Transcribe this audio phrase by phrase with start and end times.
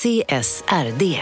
[0.00, 1.20] CSRD.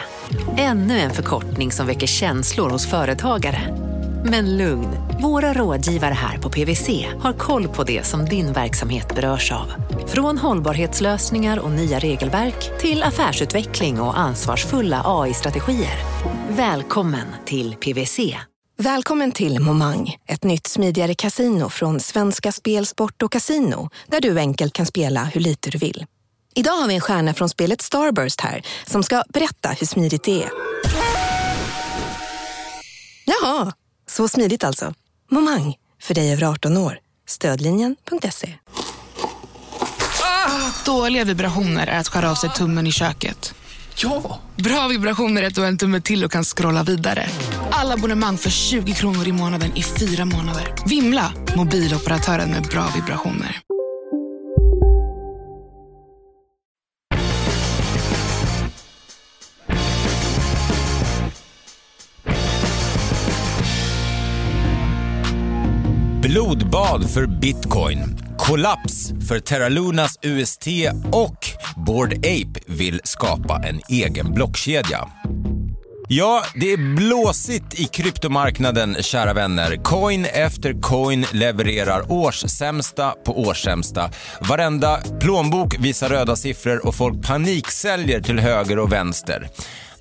[0.56, 3.76] Ännu en förkortning som väcker känslor hos företagare.
[4.24, 4.88] Men lugn,
[5.22, 9.72] våra rådgivare här på PWC har koll på det som din verksamhet berörs av.
[10.06, 15.98] Från hållbarhetslösningar och nya regelverk till affärsutveckling och ansvarsfulla AI-strategier.
[16.48, 18.36] Välkommen till PWC.
[18.76, 24.38] Välkommen till Momang, ett nytt smidigare kasino från Svenska Spel, Sport och Casino där du
[24.38, 26.06] enkelt kan spela hur lite du vill.
[26.58, 30.42] Idag har vi en stjärna från spelet Starburst här som ska berätta hur smidigt det
[30.42, 30.50] är.
[33.24, 33.72] Jaha,
[34.06, 34.94] så smidigt alltså.
[35.30, 36.98] Momang, för dig över 18 år.
[37.28, 38.54] Stödlinjen.se.
[40.84, 43.54] Dåliga vibrationer är att skära av sig tummen i köket.
[43.96, 44.40] Ja!
[44.56, 47.26] Bra vibrationer är att du har en tumme till och kan scrolla vidare.
[47.70, 50.74] Alla abonnemang för 20 kronor i månaden i fyra månader.
[50.86, 51.32] Vimla!
[51.56, 53.60] Mobiloperatören med bra vibrationer.
[66.28, 68.18] Blodbad för bitcoin.
[68.38, 70.66] Kollaps för Terra Lunas UST
[71.12, 71.46] och
[71.86, 75.08] Bored Ape vill skapa en egen blockkedja.
[76.08, 79.76] Ja, det är blåsigt i kryptomarknaden, kära vänner.
[79.76, 84.10] Coin efter coin levererar årssämsta på årssämsta.
[84.40, 89.48] Varenda plånbok visar röda siffror och folk paniksäljer till höger och vänster.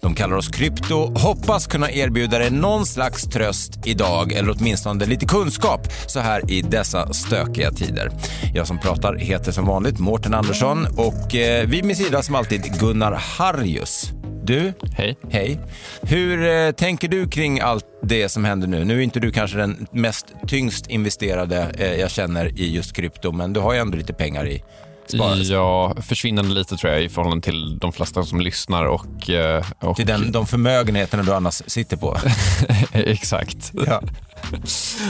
[0.01, 5.25] De kallar oss krypto, hoppas kunna erbjuda dig någon slags tröst idag eller åtminstone lite
[5.25, 8.11] kunskap så här i dessa stökiga tider.
[8.53, 12.79] Jag som pratar heter som vanligt Mårten Andersson och eh, vid min sida som alltid
[12.79, 14.11] Gunnar Harjus.
[14.43, 15.17] Du, Hej.
[15.31, 15.59] hej.
[16.01, 18.85] Hur eh, tänker du kring allt det som händer nu?
[18.85, 23.31] Nu är inte du kanske den mest tyngst investerade eh, jag känner i just krypto,
[23.31, 24.63] men du har ju ändå lite pengar i
[25.09, 25.43] sparande.
[25.43, 29.29] Ja, försvinnande lite tror jag i förhållande till de flesta som lyssnar och...
[29.29, 32.17] eh, och Till den, de förmögenheterna du annars sitter på.
[32.93, 33.71] Exakt.
[33.87, 34.01] Ja.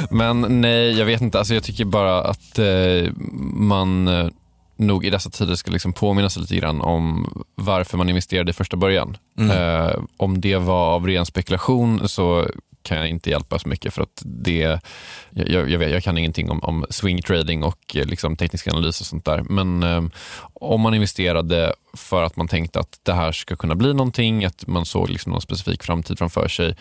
[0.10, 1.38] Men nej, jag vet inte.
[1.40, 3.12] Alltså, jag tycker bara att eh,
[3.54, 4.28] man eh,
[4.78, 8.54] nog i dessa tider ska liksom påminna sig lite grann om varför man investerade i
[8.54, 9.18] första början.
[9.40, 12.48] Eh, om det var av ren spekulation så
[12.88, 14.80] kan jag inte hjälpa så mycket för att det,
[15.30, 19.02] jag, jag, vet, jag kan ingenting om, om swing trading och eh, liksom teknisk analys
[19.02, 19.42] och sånt där.
[19.50, 20.04] Men eh,
[20.54, 24.68] om man investerade för att man tänkte att det här ska kunna bli någonting, att
[24.68, 26.76] man såg liksom någon specifik framtid framför sig,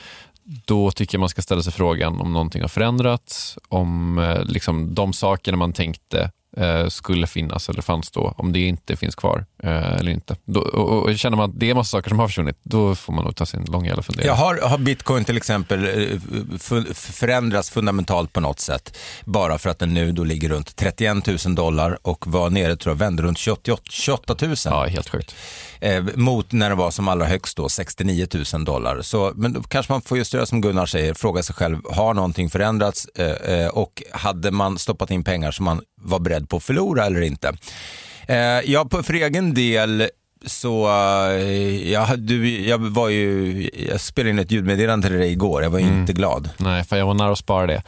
[0.65, 4.95] då tycker jag man ska ställa sig frågan om någonting har förändrats, om eh, liksom,
[4.95, 6.31] de sakerna man tänkte
[6.89, 10.37] skulle finnas eller fanns då, om det inte finns kvar eh, eller inte.
[10.45, 13.13] Då, och, och känner man att det är massa saker som har försvunnit, då får
[13.13, 14.27] man nog ta sin långa jävla fundering.
[14.29, 16.19] Jag har, har bitcoin till exempel eh,
[16.95, 21.55] förändrats fundamentalt på något sätt bara för att den nu då ligger runt 31 000
[21.55, 25.35] dollar och var nere, tror jag, vände runt 28, 28 000 Ja, helt sjukt.
[25.81, 29.03] eh, mot när det var som allra högst då 69 000 dollar.
[29.03, 32.15] Så, men då kanske man får just göra som Gunnar säger, fråga sig själv, har
[32.15, 33.31] någonting förändrats eh,
[33.61, 37.21] eh, och hade man stoppat in pengar som man var beredd på att förlora eller
[37.21, 37.53] inte?
[38.29, 38.37] Eh,
[38.71, 40.09] jag för egen del
[40.47, 40.87] så,
[41.31, 45.71] eh, jag, du, jag var ju, jag spelade in ett ljudmeddelande till dig igår, jag
[45.71, 46.01] var Mm.
[46.01, 46.51] inte glad.
[46.57, 47.83] Nej, för jag var nära att spara det.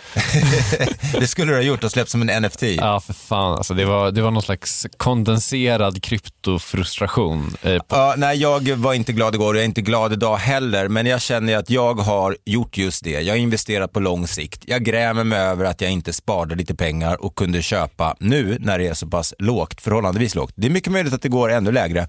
[1.21, 2.63] Det skulle du ha gjort och släppt som en NFT.
[2.63, 3.53] Ja, för fan.
[3.57, 7.57] Alltså, det, var, det var någon slags kondenserad kryptofrustration.
[7.63, 10.89] Eh, Ja, nej, jag var inte glad igår och jag är inte glad idag heller,
[10.89, 13.11] men jag känner att jag har gjort just det.
[13.21, 14.63] Jag har investerat på lång sikt.
[14.67, 18.79] Jag grämer mig över att jag inte sparade lite pengar och kunde köpa nu när
[18.79, 20.53] det är så pass lågt, förhållandevis lågt.
[20.57, 22.09] Det är mycket möjligt att det går ännu lägre,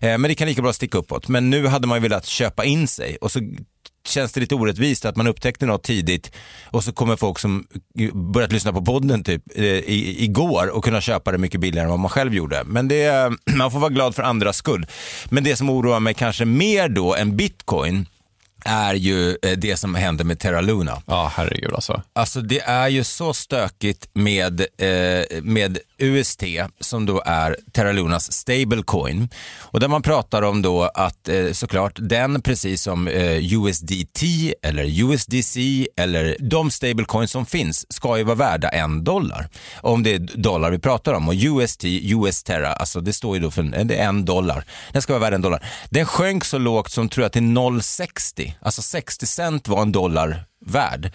[0.00, 1.28] men det kan lika bra sticka uppåt.
[1.28, 3.40] Men nu hade man ju velat köpa in sig och så
[4.08, 6.32] känns det lite orättvist att man upptäckte något tidigt
[6.64, 7.66] och så kommer folk som
[8.12, 11.90] börjat lyssna på podden typ eh, i, igår och kunna köpa det mycket billigare än
[11.90, 12.62] vad man själv gjorde.
[12.64, 14.86] Men det, man får vara glad för andras skull.
[15.28, 18.06] Men det som oroar mig kanske mer då än bitcoin
[18.64, 21.02] är ju eh, det som händer med Terra Luna.
[21.06, 22.02] ja, herregud alltså.
[22.12, 26.42] Alltså det är ju så stökigt med, eh, med UST
[26.80, 29.28] som då är Terra Lunas stablecoin.
[29.60, 34.22] Och där man pratar om då att eh, såklart den precis som eh, USDT
[34.62, 39.48] eller USDC eller de stablecoins som finns ska ju vara värda en dollar.
[39.80, 43.42] Om det är dollar vi pratar om och UST, US Terra, alltså det står ju
[43.42, 44.64] då för det är en dollar.
[44.92, 45.66] Den ska vara värd en dollar.
[45.90, 48.52] Den sjönk så lågt som tror jag till 0,60.
[48.60, 51.12] Alltså 60 cent var en dollar värd.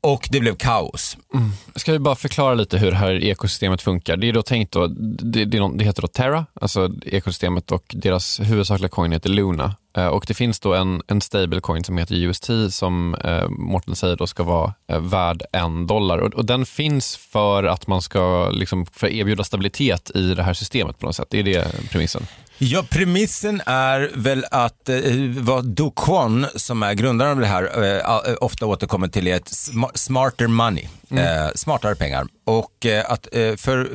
[0.00, 1.16] Och det blev kaos.
[1.34, 1.50] Mm.
[1.76, 4.16] Ska vi bara förklara lite hur det här ekosystemet funkar?
[4.16, 8.40] Det är då tänkt då, det, det, det heter då Terra, alltså ekosystemet och deras
[8.40, 9.74] huvudsakliga coin heter Luna.
[9.96, 14.16] Eh, Och det finns då en, en stablecoin som heter UST som eh, Morten säger
[14.16, 16.18] då ska vara eh, värd en dollar.
[16.18, 20.54] Och, och den finns för att man ska liksom, för erbjuda stabilitet i det här
[20.54, 21.28] systemet på något sätt.
[21.30, 22.26] Det är det premissen.
[22.58, 24.98] Ja, premissen är väl att eh,
[25.38, 29.50] vad Do Kwon, som är grundaren av det här, eh, ofta återkommer till är ett
[29.50, 31.24] sm- smarter money, mm.
[31.24, 32.26] eh, smartare pengar.
[32.44, 33.90] Och eh, att eh, för,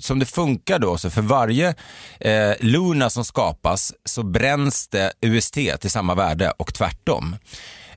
[0.00, 1.74] som det funkar då, så för varje
[2.20, 7.36] eh, Luna som skapas så bränns det UST till samma värde och tvärtom.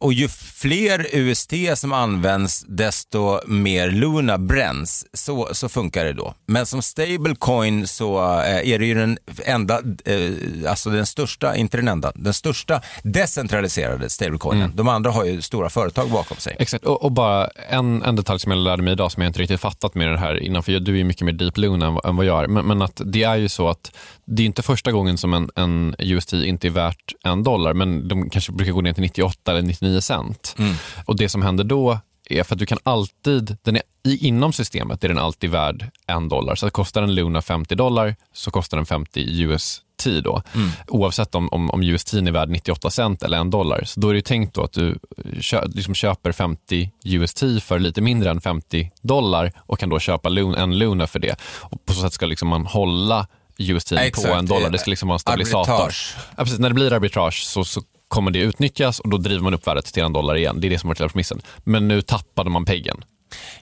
[0.04, 5.06] Och ju fler UST som används, desto mer Luna bränns.
[5.14, 6.34] Så, så funkar det då.
[6.46, 11.78] Men som stablecoin så eh, är det ju den enda, eh, alltså den största, inte
[11.78, 14.64] den enda, den största decentraliserade stablecoinen.
[14.64, 14.76] Mm.
[14.76, 16.56] De andra har ju stora företag bakom sig.
[16.60, 19.40] Exakt, och, och, bara en, en detalj som jag lärde mig idag som jag inte
[19.40, 22.16] riktigt fattat med det här innan, för du är mycket mer deep Luna än, än
[22.16, 22.48] vad jag är.
[22.48, 23.92] Men, men, att det är ju så att
[24.26, 28.08] det är inte första gången som en, en UST inte är värt en dollar, men
[28.08, 30.56] de kanske brukar gå ner till 98 eller 99 cent.
[30.60, 30.76] Mm.
[31.06, 32.00] Och det som händer då
[32.30, 36.30] är för att du kan alltid, den är, inom systemet är den alltid värd en
[36.30, 36.56] dollar.
[36.56, 39.84] Så att kostar en Luna 50 dollar så kostar den 50 UST
[40.24, 40.42] då.
[40.56, 40.70] Mm.
[40.88, 43.84] Oavsett om, om, om UST är värd 98 cent eller en dollar.
[43.86, 45.00] Så då är det tänkt att du
[45.42, 50.30] kö, liksom köper 50 UST för lite mindre än 50 dollar och kan då köpa
[50.30, 51.36] en Luna för det.
[51.44, 53.28] Och på så sätt ska liksom man hålla
[53.58, 53.90] UST
[54.24, 54.70] på en dollar.
[54.70, 55.74] Det ska liksom vara en stabilisator.
[55.74, 56.16] Arbitrage.
[56.38, 56.60] Ja, precis.
[56.60, 59.86] När det blir arbitrage så, så kommer det utnyttjas och då driver man upp värdet
[59.86, 60.62] till en dollar igen.
[60.62, 61.42] Det är det som har varit premissen.
[61.64, 63.04] Men nu tappade man peggen.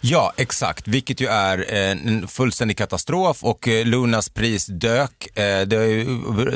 [0.01, 5.37] Ja, exakt, vilket ju är en fullständig katastrof och eh, Lunas pris dök.
[5.37, 6.05] Eh, det har ju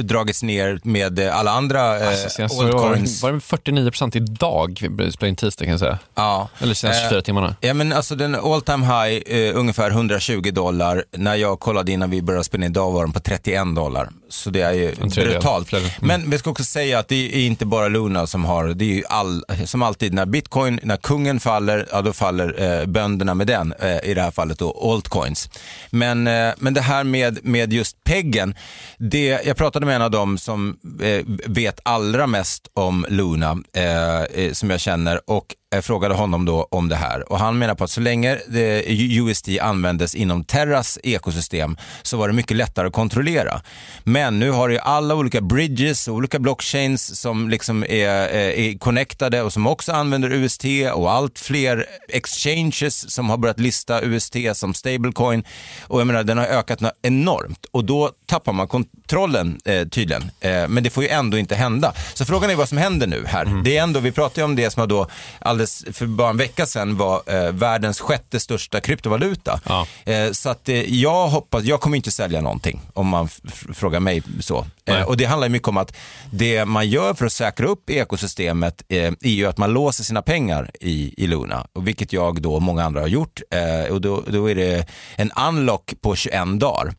[0.01, 3.23] dragits ner med alla andra eh, alltså, altcoins.
[3.23, 6.00] Var det 49 procent idag, vi spelade in tisdag kan jag säga.
[6.15, 6.50] Ja.
[6.59, 7.56] Eller senaste 24 timmarna.
[7.62, 11.03] Ja, men alltså den all time high, ungefär 120 dollar.
[11.12, 14.09] När jag kollade innan vi började spela in idag var den på 31 dollar.
[14.35, 15.73] Så det är ju brutalt.
[15.73, 15.89] Mm.
[16.01, 18.95] Men vi ska också säga att det är inte bara Luna som har, det är
[18.95, 23.47] ju all, som alltid när bitcoin, när kungen faller, ja då faller eh, bönderna med
[23.47, 25.49] den, eh, i det här fallet då altcoins.
[25.89, 28.55] Men, eh, men det här med, med just peggen,
[28.97, 34.21] det, jag pratade med en av dem som eh, vet allra mest om Luna, eh,
[34.21, 37.83] eh, som jag känner och frågade honom då om det här och han menar på
[37.83, 38.39] att så länge
[38.88, 43.62] USD användes inom Terras ekosystem så var det mycket lättare att kontrollera.
[44.04, 49.54] Men nu har ju alla olika bridges, olika blockchains som liksom är, är connectade och
[49.54, 55.44] som också använder UST och allt fler exchanges som har börjat lista UST som stablecoin
[55.81, 60.31] och jag menar den har ökat enormt och då tappar man kontrollen eh, tydligen.
[60.39, 61.94] Eh, men det får ju ändå inte hända.
[62.13, 63.45] Så frågan är vad som händer nu här.
[63.45, 63.63] Mm.
[63.63, 65.07] Det är ändå, vi pratar ju om det som har då
[65.39, 69.59] alldeles för bara en vecka sedan var eh, världens sjätte största kryptovaluta.
[69.65, 69.88] Ja.
[70.06, 73.29] Eh, så att eh, jag hoppas, jag kommer inte sälja någonting om man
[73.73, 74.65] frågar mig så.
[74.85, 75.95] Eh, och det handlar mycket om att
[76.31, 80.21] det man gör för att säkra upp ekosystemet eh, är ju att man låser sina
[80.21, 83.41] pengar i, i Luna, och vilket jag då och många andra har gjort.
[83.51, 86.93] Eh, och då, då är det en unlock på 21 dagar.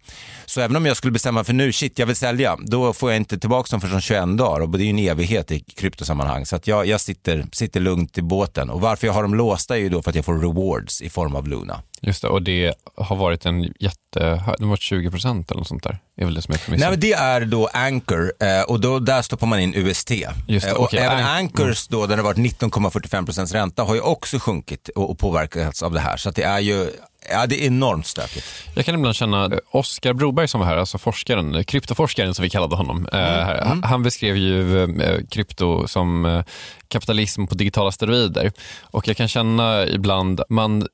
[0.47, 3.17] Så även om jag skulle bestämma för nu, shit jag vill sälja, då får jag
[3.17, 6.47] inte tillbaka dem förrän 21 dagar och det är ju en evighet i kryptosammanhang.
[6.47, 9.77] Så att jag, jag sitter, sitter lugnt i båten och varför jag har dem låsta
[9.77, 11.83] är ju då för att jag får rewards i form av Luna.
[12.03, 15.69] Just det, och det har varit en jätte, det har varit 20 procent eller något
[15.69, 15.99] sånt där.
[16.17, 18.99] Det är väl det som är Nej, men det är då Anchor eh, och då,
[18.99, 20.11] där stoppar man in UST.
[20.47, 21.01] Just det, och okay.
[21.01, 24.89] även An Anchors då, där det har varit 19,45 procents ränta, har ju också sjunkit
[24.89, 26.17] och, och påverkats av det här.
[26.17, 26.91] Så det är ju
[27.31, 28.47] Ja, det är enormt stökigt.
[28.75, 32.43] Jag kan ibland känna, eh, Oskar Broberg som var här, alltså forskaren, eh, kryptoforskaren som
[32.43, 33.67] vi kallade honom, eh, mm.
[33.67, 33.83] Mm.
[33.83, 36.43] han beskrev ju krypto som
[36.89, 38.53] kapitalism på digitala steroider.
[38.81, 40.87] Och jag kan känna ibland, man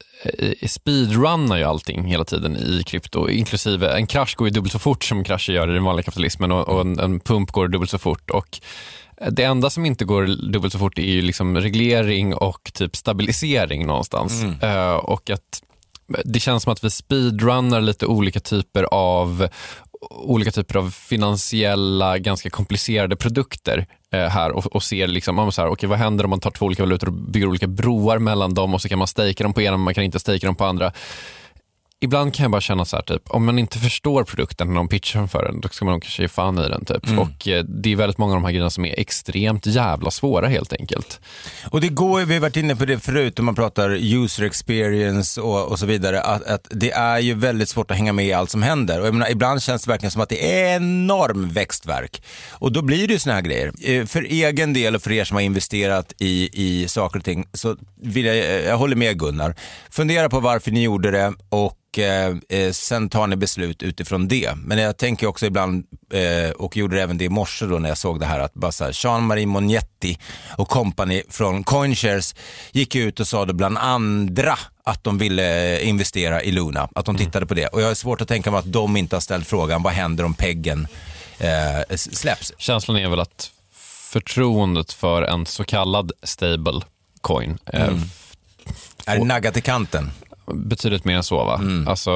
[0.66, 5.04] speedrunnar ju allting hela tiden i krypto, inklusive en krasch går ju dubbelt så fort
[5.04, 7.98] som krascher gör i den vanliga kapitalismen och, och en, en pump går dubbelt så
[7.98, 8.30] fort.
[8.30, 8.60] Och
[9.30, 13.86] det enda som inte går dubbelt så fort är ju liksom reglering och typ stabilisering
[13.86, 14.42] någonstans.
[14.42, 14.76] Mm.
[14.76, 15.62] Uh, och att
[16.24, 19.48] det känns som att vi speedrunnar lite olika typer av
[20.10, 25.68] olika typer av finansiella, ganska komplicerade produkter eh, här och, och ser liksom, så här,
[25.68, 28.74] okay, vad händer om man tar två olika valutor och bygger olika broar mellan dem
[28.74, 30.64] och så kan man stejka dem på ena men man kan inte stejka dem på
[30.64, 30.92] andra?
[32.02, 34.88] Ibland kan jag bara känna så här, typ, om man inte förstår produkten när de
[34.88, 36.84] pitchar för den, då ska man kanske ge fan i den.
[36.84, 37.06] Typ.
[37.06, 37.18] Mm.
[37.18, 40.48] Och eh, Det är väldigt många av de här grejerna som är extremt jävla svåra
[40.48, 41.20] helt enkelt.
[41.70, 45.40] Och det går, vi har varit inne på det förut, om man pratar user experience
[45.40, 48.32] och, och så vidare, att, att, det är ju väldigt svårt att hänga med i
[48.32, 49.00] allt som händer.
[49.00, 52.22] Och menar, ibland känns det verkligen som att det är enorm växtverk.
[52.50, 53.72] Och då blir det ju såna här grejer.
[53.82, 57.46] Eh, för egen del och för er som har investerat i, i saker och ting,
[57.52, 59.54] så vill jag, jag håller med Gunnar.
[59.90, 64.28] Fundera på varför ni gjorde det och och eh, eh, sen tar ni beslut utifrån
[64.28, 64.52] det.
[64.56, 67.88] Men jag tänker också ibland, eh, och gjorde det även det i morse då när
[67.88, 70.18] jag såg det här, att bara så här, Jean-Marie Mognetti
[70.56, 72.34] och company från Coinshares
[72.72, 77.16] gick ut och sa det bland andra att de ville investera i Luna, att de
[77.16, 77.26] mm.
[77.26, 77.66] tittade på det.
[77.66, 80.24] Och jag har svårt att tänka mig att de inte har ställt frågan, vad händer
[80.24, 80.86] om peggen
[81.38, 82.52] eh, släpps.
[82.58, 83.50] Känslan är väl att
[84.10, 86.80] förtroendet för en så kallad stable
[87.20, 88.00] coin eh, Mm.
[89.06, 90.10] Är naggat i kanten?
[90.52, 91.44] Betydligt mer än så.
[91.44, 91.60] Va?
[91.86, 92.10] Alltså,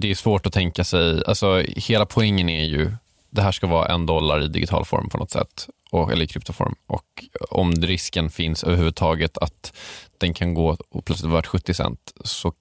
[0.00, 2.92] det är svårt att tänka sig, alltså, hela poängen är ju,
[3.30, 6.26] det här ska vara en dollar i digital form på något sätt, och, eller i
[6.26, 6.74] kryptoform.
[6.86, 9.72] Och om risken finns överhuvudtaget att
[10.18, 12.52] den kan gå och plötsligt vara värt 70 cent, så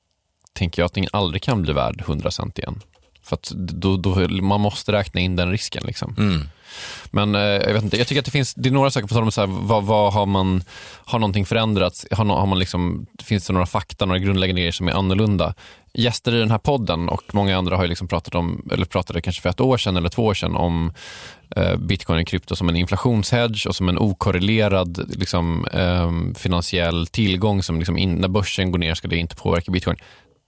[0.53, 2.81] tänker jag att den aldrig kan bli värd 100 cent igen.
[3.23, 5.83] För då, då, man måste räkna in den risken.
[5.85, 6.15] Liksom.
[6.17, 6.47] Mm.
[7.11, 9.13] Men eh, jag vet inte, jag tycker att det finns, det är några saker på
[9.13, 10.63] tal om så här, vad, vad har man,
[11.05, 12.07] har någonting förändrats?
[12.11, 15.53] Har, har man liksom, finns det några fakta, några grundläggande grejer som är annorlunda?
[15.93, 19.21] Gäster i den här podden och många andra har ju liksom pratat om, eller pratade
[19.21, 20.93] kanske för ett år sedan eller två år sedan om
[21.55, 27.63] eh, bitcoin och krypto som en inflationshedge och som en okorrelerad liksom, eh, finansiell tillgång
[27.63, 29.97] som liksom in, när börsen går ner ska det inte påverka bitcoin.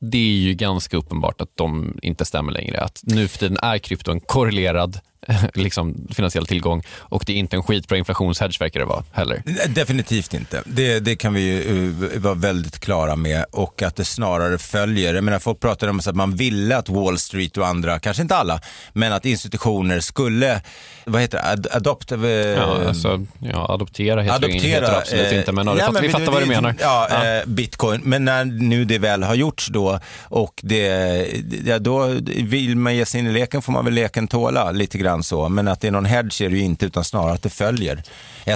[0.02, 2.82] Det är ju ganska uppenbart att de inte stämmer längre.
[2.82, 5.00] Att nu för tiden är krypto en korrelerad
[5.54, 9.42] liksom, finansiell tillgång och det är inte en skitbra inflationshedge verkar det vara heller.
[9.46, 10.62] Nej, Definitivt inte.
[10.66, 15.14] Det, det kan vi ju eh, vara väldigt klara med och att det snarare följer.
[15.14, 18.36] Jag menar, folk pratar om att man ville att Wall Street och andra, kanske inte
[18.36, 18.60] alla,
[18.94, 20.62] men att institutioner skulle,
[21.06, 22.12] vad heter det, ad, adopt...
[22.12, 24.68] eh, Ja, alltså, ja, adoptera heter det adoptera.
[24.72, 26.76] heter det absolut eh, inte, men, ja, fattar, men vi fattar vad du menar.
[26.80, 27.26] Ja, Ja.
[27.38, 28.02] Eh, bitcoin.
[28.04, 31.28] Men när nu det väl har gjorts då och det,
[31.66, 34.98] ja, då vill man ge sig in i leken får man väl leken tåla lite
[34.98, 35.50] grann så.
[35.50, 38.04] Men att det är någon hedge är det ju inte utan snarare att det följer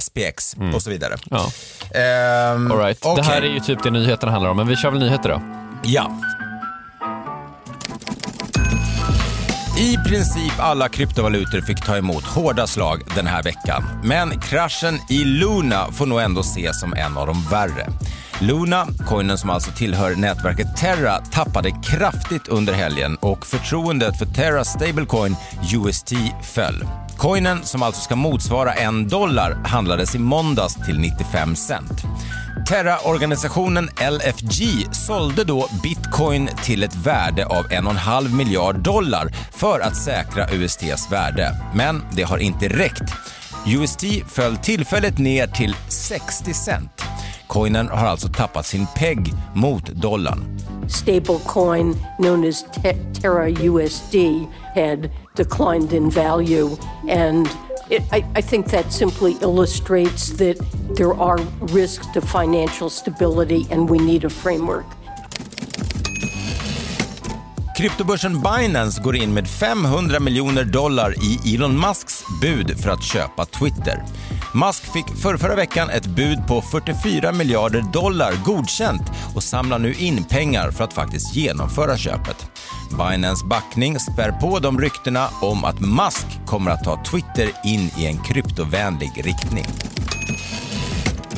[0.01, 1.15] SPX och så vidare.
[1.29, 1.51] Ja.
[1.99, 3.01] Ehm, All right.
[3.01, 3.23] Det okej.
[3.23, 5.41] här är ju typ det nyheterna handlar om, men vi kör väl nyheter då?
[5.83, 6.11] Ja.
[9.79, 13.83] I princip alla kryptovalutor fick ta emot hårda slag den här veckan.
[14.03, 17.87] Men kraschen i Luna får nog ändå ses som en av de värre.
[18.41, 24.67] Luna, coinen som alltså tillhör nätverket Terra, tappade kraftigt under helgen och förtroendet för Terras
[24.67, 25.35] stablecoin
[25.73, 26.87] UST föll.
[27.17, 32.03] Coinen, som alltså ska motsvara en dollar, handlades i måndags till 95 cent.
[32.67, 40.49] Terra-organisationen LFG sålde då bitcoin till ett värde av 1,5 miljard dollar för att säkra
[40.51, 41.55] USTs värde.
[41.73, 43.13] Men det har inte räckt.
[43.67, 47.01] UST föll tillfälligt ner till 60 cent.
[47.49, 50.59] Coinen har alltså tappat sin peg mot dollarn.
[50.89, 54.15] stablecoin known as Te- Terra USD
[54.75, 56.69] had declined in value.
[57.09, 57.47] And
[57.89, 60.57] it, I, I think that simply illustrates that
[60.97, 64.85] there are risks to financial stability and we need a framework.
[67.77, 73.45] Kryptobörsen Binance går in med 500 miljoner dollar i Elon Musks bud för att köpa
[73.45, 74.03] Twitter.
[74.53, 79.93] Musk fick för förra veckan ett bud på 44 miljarder dollar godkänt och samlar nu
[79.93, 82.45] in pengar för att faktiskt genomföra köpet.
[82.89, 88.05] Binance backning spär på de ryktena om att Musk kommer att ta Twitter in i
[88.05, 89.65] en kryptovänlig riktning.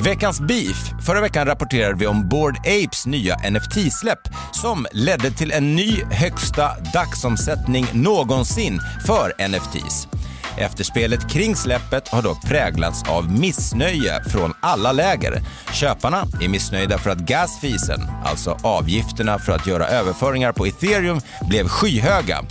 [0.04, 0.92] Veckans beef.
[1.06, 6.72] Förra veckan rapporterade vi om Bored Apes nya NFT-släpp som ledde till en ny högsta
[6.94, 10.08] dagsomsättning någonsin för NFTs.
[10.58, 15.42] Efterspelet kring släppet har dock präglats av missnöje från alla läger.
[15.74, 21.68] Köparna är missnöjda för att gasfisen, alltså avgifterna för att göra överföringar på ethereum, blev
[21.68, 22.46] skyhöga.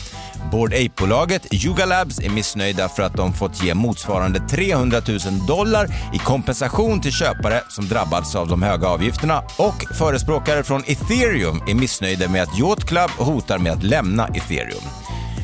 [0.50, 5.86] Bored Ape-bolaget Yuga Labs är missnöjda för att de fått ge motsvarande 300 000 dollar
[6.14, 11.74] i kompensation till köpare som drabbats av de höga avgifterna och förespråkare från ethereum är
[11.74, 14.82] missnöjda med att Yacht Club hotar med att lämna ethereum.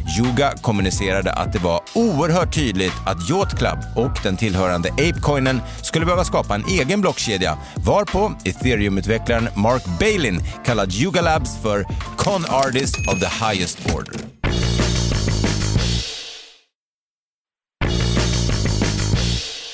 [0.07, 6.05] Yuga kommunicerade att det var oerhört tydligt att Yacht Club och den tillhörande Apecoinen skulle
[6.05, 11.85] behöva skapa en egen blockkedja varpå ethereum-utvecklaren Mark Balin kallade Yuga Labs för
[12.17, 14.21] “con artist of the highest order”.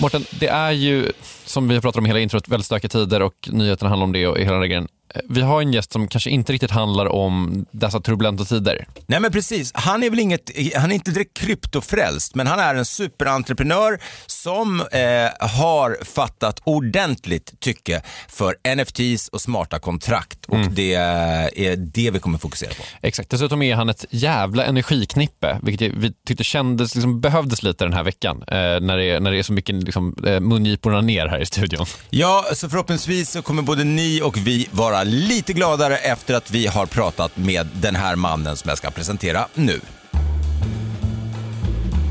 [0.00, 1.12] Mårten, det är ju,
[1.44, 4.12] som vi har pratat om i hela introt, väldigt stökiga tider och nyheterna handlar om
[4.12, 4.88] det och hela den grejen.
[5.28, 8.86] Vi har en gäst som kanske inte riktigt handlar om dessa turbulenta tider.
[9.06, 12.74] Nej men precis, han är väl inget, han är inte direkt kryptofrälst, men han är
[12.74, 20.94] en superentreprenör som eh, har fattat ordentligt tycke för NFTs och smarta kontrakt och det
[20.94, 22.82] är det vi kommer fokusera på.
[23.02, 27.92] Exakt, dessutom är han ett jävla energiknippe, vilket vi tyckte kändes, liksom, behövdes lite den
[27.92, 31.26] här veckan, eh, när, det är, när det är så mycket liksom, eh, mungiporna ner
[31.26, 31.86] här i studion.
[32.10, 36.66] Ja, så förhoppningsvis så kommer både ni och vi vara lite gladare efter att vi
[36.66, 39.80] har pratat med den här mannen som jag ska presentera nu.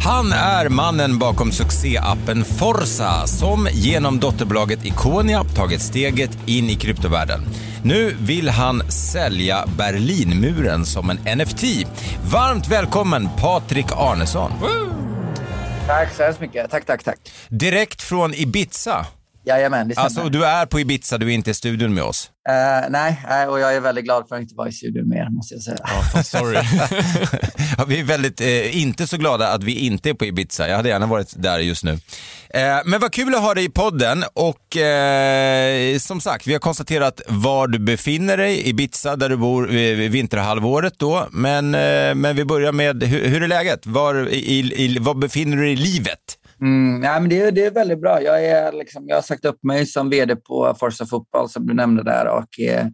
[0.04, 7.42] Han är mannen bakom succéappen Forza som genom dotterbolaget Iconia tagit steget in i kryptovärlden.
[7.84, 11.64] Nu vill han sälja Berlinmuren som en NFT.
[12.32, 14.52] Varmt välkommen Patrik Arnesson.
[15.88, 16.72] Tack så hemskt mycket.
[16.72, 17.18] Tack, tack, tack.
[17.50, 19.06] Direkt från Ibiza.
[19.46, 20.06] Jajamän, det stämmer.
[20.06, 22.32] Alltså, du är på Ibiza, du är inte i studion med oss.
[22.50, 25.18] Eh, nej, nej, och jag är väldigt glad för att inte vara i studion med
[25.18, 25.78] er, måste jag säga.
[26.14, 26.58] Ja, sorry.
[27.78, 30.68] Ja, vi är väldigt, eh, inte så glada att vi inte är på Ibiza.
[30.68, 31.92] Jag hade gärna varit där just nu.
[32.50, 36.60] Eh, men vad kul att ha dig i podden och eh, som sagt, vi har
[36.60, 41.28] konstaterat var du befinner dig, Ibiza där du bor vid vinterhalvåret då.
[41.32, 43.86] Men, eh, men vi börjar med, hur, hur är läget?
[43.86, 46.38] Var, i, i, var befinner du dig i livet?
[46.62, 48.22] Mm, ja, men det, är, det är väldigt bra.
[48.22, 51.74] Jag, är liksom, jag har sagt upp mig som vd på Forza Fotboll, som du
[51.74, 52.92] nämnde där, och är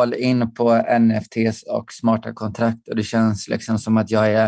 [0.00, 2.88] all in på NFTs och smarta kontrakt.
[2.88, 4.46] Och det känns liksom som att jag är...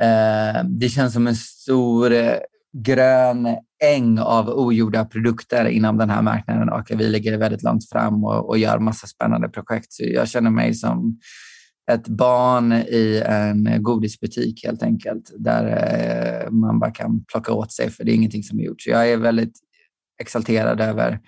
[0.00, 2.36] Eh, det känns som en stor eh,
[2.78, 3.48] grön
[3.84, 8.48] äng av ogjorda produkter inom den här marknaden och vi ligger väldigt långt fram och,
[8.48, 9.92] och gör massa spännande projekt.
[9.92, 11.18] Så jag känner mig som
[11.90, 15.64] ett barn i en godisbutik helt enkelt, där
[16.44, 18.82] eh, man bara kan plocka åt sig, för det är ingenting som är gjort.
[18.82, 19.58] Så jag är väldigt
[20.20, 21.20] exalterad över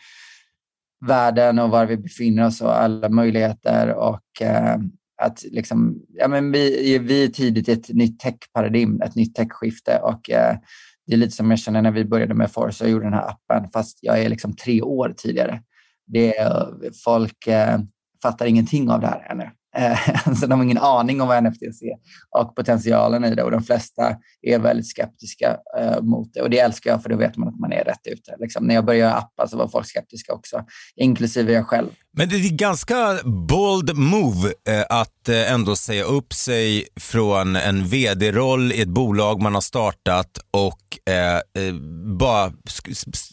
[1.06, 4.76] världen och var vi befinner oss och alla möjligheter och eh,
[5.22, 9.98] att liksom, ja, men vi, vi är tidigt i ett nytt techparadigm, ett nytt techskifte
[9.98, 10.56] och eh,
[11.06, 13.30] det är lite som jag känner när vi började med Force och gjorde den här
[13.30, 15.62] appen, fast jag är liksom tre år tidigare.
[16.06, 16.72] Det är,
[17.04, 17.80] folk eh,
[18.22, 19.50] fattar ingenting av det här ännu.
[19.76, 21.96] Eh, så de har ingen aning om vad NFTs är
[22.40, 23.42] och potentialen i det.
[23.42, 26.42] Och de flesta är väldigt skeptiska eh, mot det.
[26.42, 28.36] Och det älskar jag, för då vet man att man är rätt ute.
[28.38, 30.64] Liksom, när jag började appa så var folk skeptiska också,
[30.96, 31.88] inklusive jag själv.
[32.16, 37.86] Men det är ganska bold move eh, att eh, ändå säga upp sig från en
[37.86, 41.74] vd-roll i ett bolag man har startat och eh, eh
[42.18, 42.88] bara sk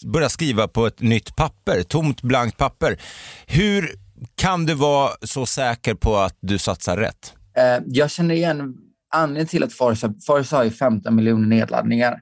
[0.06, 3.02] börja skriva på ett nytt papper, tomt blankt papper.
[3.48, 3.96] Hur
[4.36, 7.34] kan du vara så säker på att du satsar rätt?
[7.58, 8.78] Eh, jag känner igen
[9.14, 12.22] anledningen till att Forza, har ju 15 miljoner nedladdningar.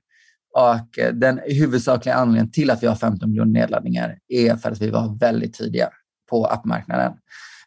[0.56, 4.82] Och eh, den huvudsakliga anledningen till att vi har 15 miljoner nedladdningar är för att
[4.82, 5.90] vi var väldigt tidiga
[6.30, 7.14] på appmarknaden.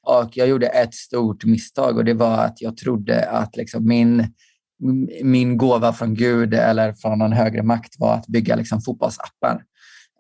[0.03, 4.27] Och jag gjorde ett stort misstag och det var att jag trodde att liksom min,
[5.23, 9.63] min gåva från Gud eller från någon högre makt var att bygga liksom fotbollsappar.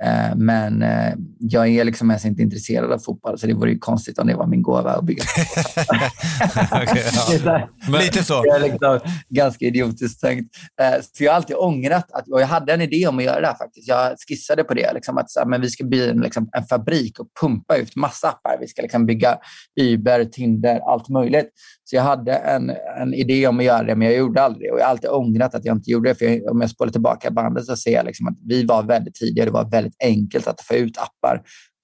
[0.04, 3.78] Eh, men eh, jag är liksom mest inte intresserad av fotboll, så det vore ju
[3.78, 5.22] konstigt om det var min gåva att bygga
[6.82, 7.02] okay,
[7.44, 7.68] ja.
[7.90, 8.42] Men, Lite så.
[8.42, 10.56] Det är liksom ganska idiotiskt tänkt.
[10.80, 13.40] Eh, så jag har alltid ångrat att och jag hade en idé om att göra
[13.40, 13.88] det här faktiskt.
[13.88, 16.64] Jag skissade på det, liksom att så här, men vi ska bli en, liksom, en
[16.64, 18.56] fabrik och pumpa ut massa appar.
[18.60, 19.38] Vi ska liksom bygga
[19.80, 21.50] Uber, Tinder, allt möjligt.
[21.84, 24.72] Så jag hade en, en idé om att göra det, men jag gjorde aldrig det.
[24.72, 26.14] Och jag har alltid ångrat att jag inte gjorde det.
[26.14, 29.14] För jag, om jag spolar tillbaka bandet så ser jag liksom att vi var väldigt
[29.14, 29.44] tidiga.
[29.44, 31.42] Det var väldigt enkelt att få ut appar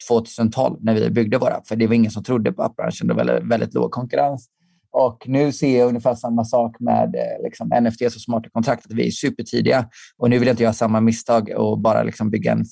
[0.08, 3.06] 2012 när vi byggde våra För det var ingen som trodde på appbranschen.
[3.06, 4.48] Det var väldigt, väldigt låg konkurrens.
[4.90, 8.86] Och nu ser jag ungefär samma sak med eh, liksom, NFTs och smarta kontrakt.
[8.88, 9.88] Vi är supertidiga
[10.18, 12.64] och nu vill jag inte göra samma misstag och bara liksom, bygga en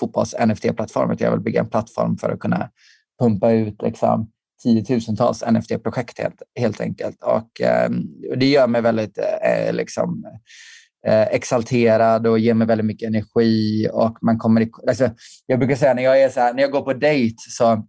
[0.00, 1.16] fotbolls-NFT-plattform.
[1.18, 2.70] Jag vill bygga en plattform för att kunna
[3.20, 4.30] pumpa ut liksom,
[4.62, 7.22] tiotusentals NFT-projekt helt, helt enkelt.
[7.22, 7.90] Och, eh,
[8.36, 10.38] det gör mig väldigt eh, eh liksom, eh,
[11.06, 13.88] Eh, exalterad och ger mig väldigt mycket energi.
[13.92, 15.10] Och man kommer i, alltså,
[15.46, 17.86] jag brukar säga när jag, är så här, när jag går på dejt så,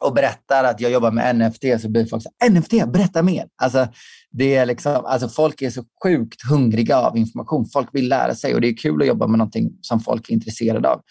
[0.00, 3.46] och berättar att jag jobbar med NFT så blir folk så här, NFT, berätta mer.
[3.62, 3.88] Alltså,
[4.30, 7.66] det är liksom, alltså folk är så sjukt hungriga av information.
[7.72, 10.34] Folk vill lära sig och det är kul att jobba med någonting som folk är
[10.34, 11.02] intresserade av.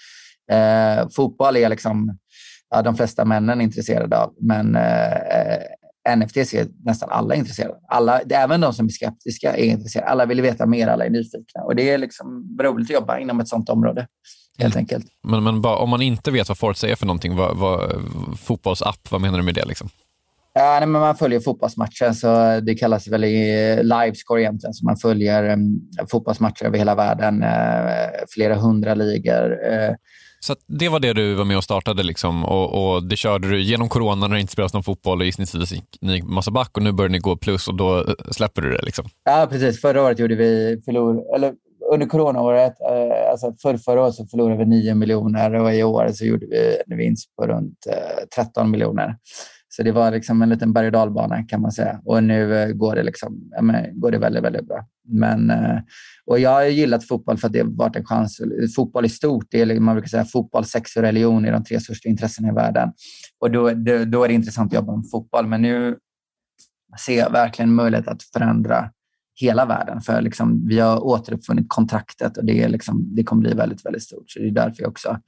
[0.52, 2.18] Eh, fotboll är liksom
[2.70, 4.34] ja, de flesta männen är intresserade av.
[4.42, 5.64] Men eh, eh
[6.16, 10.10] NFT är nästan alla intresserade alla, Även de som är skeptiska är intresserade.
[10.10, 11.62] Alla vill veta mer, alla är nyfikna.
[11.62, 14.08] Och det är liksom roligt att jobba inom ett sånt område.
[14.60, 15.06] Helt enkelt.
[15.24, 17.92] Men, men bara, om man inte vet vad Forza är för någonting, vad, vad,
[18.40, 19.66] fotbollsapp, vad menar du med det?
[19.66, 19.90] Liksom?
[20.54, 23.22] Ja, nej, men man följer fotbollsmatcher, så det kallas väl
[23.82, 24.74] livescore egentligen.
[24.74, 29.52] Så man följer um, fotbollsmatcher över hela världen, uh, flera hundra ligor.
[29.52, 29.96] Uh,
[30.46, 33.62] så det var det du var med och startade liksom, och, och det körde du
[33.62, 36.84] genom corona när det inte spelades någon fotboll och gissningsvis gick ni massa back och
[36.84, 38.86] nu börjar ni gå plus och då eh, släpper du det.
[38.86, 39.06] Liksom.
[39.24, 39.82] Ja, precis.
[39.82, 41.54] Förra året gjorde vi förlor, eller
[41.94, 46.10] under coronaåret, eh, alltså för förra året så förlorade vi 9 miljoner och i år
[46.14, 49.16] så gjorde vi en vinst på runt eh, 13 miljoner.
[49.76, 52.02] Så det var liksom en liten berg och dalbana kan man säga.
[52.06, 54.88] Och nu eh, går det, liksom, ja, men, går det väldigt, väldigt bra.
[55.08, 55.80] Men, eh,
[56.26, 58.42] och jag har gillat fotboll för att det har varit en chans.
[58.76, 61.64] Fotboll i stort, det är, liksom, man brukar säga fotboll, sex och religion är de
[61.64, 62.90] tre största intressena i världen.
[63.40, 65.48] Och då, då, då är det intressant att jobba med fotboll.
[65.48, 65.98] Men nu
[67.06, 68.90] ser jag verkligen möjlighet att förändra
[69.42, 70.02] hela världen.
[70.02, 74.04] För liksom, vi har återuppfunnit kontraktet och det, är liksom, det kommer bli väldigt, väldigt
[74.04, 74.30] stort.
[74.30, 75.20] Så det är därför jag också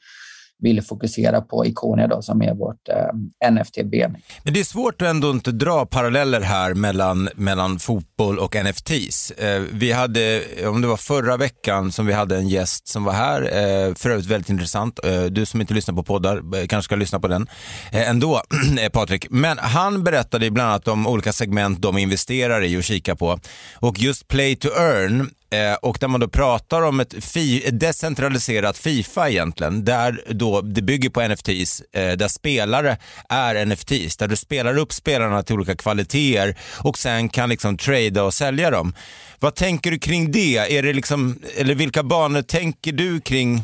[0.60, 4.18] ville fokusera på Ikonia då, som är vårt eh, NFT-ben.
[4.44, 9.32] Men det är svårt att ändå inte dra paralleller här mellan, mellan fotboll och NFTs.
[9.32, 13.14] Eh, vi hade, om det var förra veckan, som vi hade en gäst som var
[13.14, 15.00] här, eh, för övrigt väldigt intressant.
[15.06, 17.48] Eh, du som inte lyssnar på poddar eh, kanske ska lyssna på den
[17.92, 18.42] eh, ändå,
[18.80, 19.28] eh, Patrik.
[19.30, 23.40] Men han berättade bland annat om olika segment de investerar i och kikar på.
[23.76, 27.80] Och just play to earn Eh, och där man då pratar om ett, fi, ett
[27.80, 32.98] decentraliserat Fifa egentligen, där då det bygger på NFTs, eh, där spelare
[33.30, 38.24] är NFTs, där du spelar upp spelarna till olika kvaliteter och sen kan liksom trada
[38.24, 38.94] och sälja dem.
[39.40, 40.58] Vad tänker du kring det?
[40.78, 43.56] Är det liksom, eller vilka banor tänker du kring,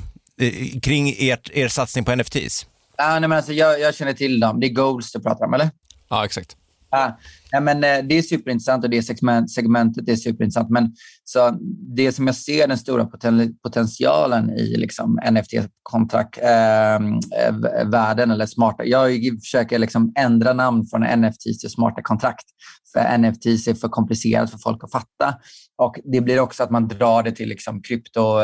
[0.42, 2.66] eh, kring ert, er satsning på NFTs?
[2.98, 4.60] Ah, nej, men alltså, jag, jag känner till dem.
[4.60, 5.70] Det är goals du pratar om, eller?
[6.10, 6.58] Ja, exakt.
[6.96, 7.12] Ah,
[7.52, 10.70] ja, men, eh, det är superintressant och det segment, segmentet är superintressant.
[10.70, 11.58] Men så
[11.96, 18.86] det som jag ser den stora poten, potentialen i liksom, NFT-kontraktvärlden ehm, eh, eller smarta...
[18.86, 22.46] Jag försöker liksom ändra namn från NFTs till smarta kontrakt.
[22.94, 25.36] För NFTs är för komplicerat för folk att fatta.
[25.78, 28.42] Och Det blir också att man drar det till liksom, krypto,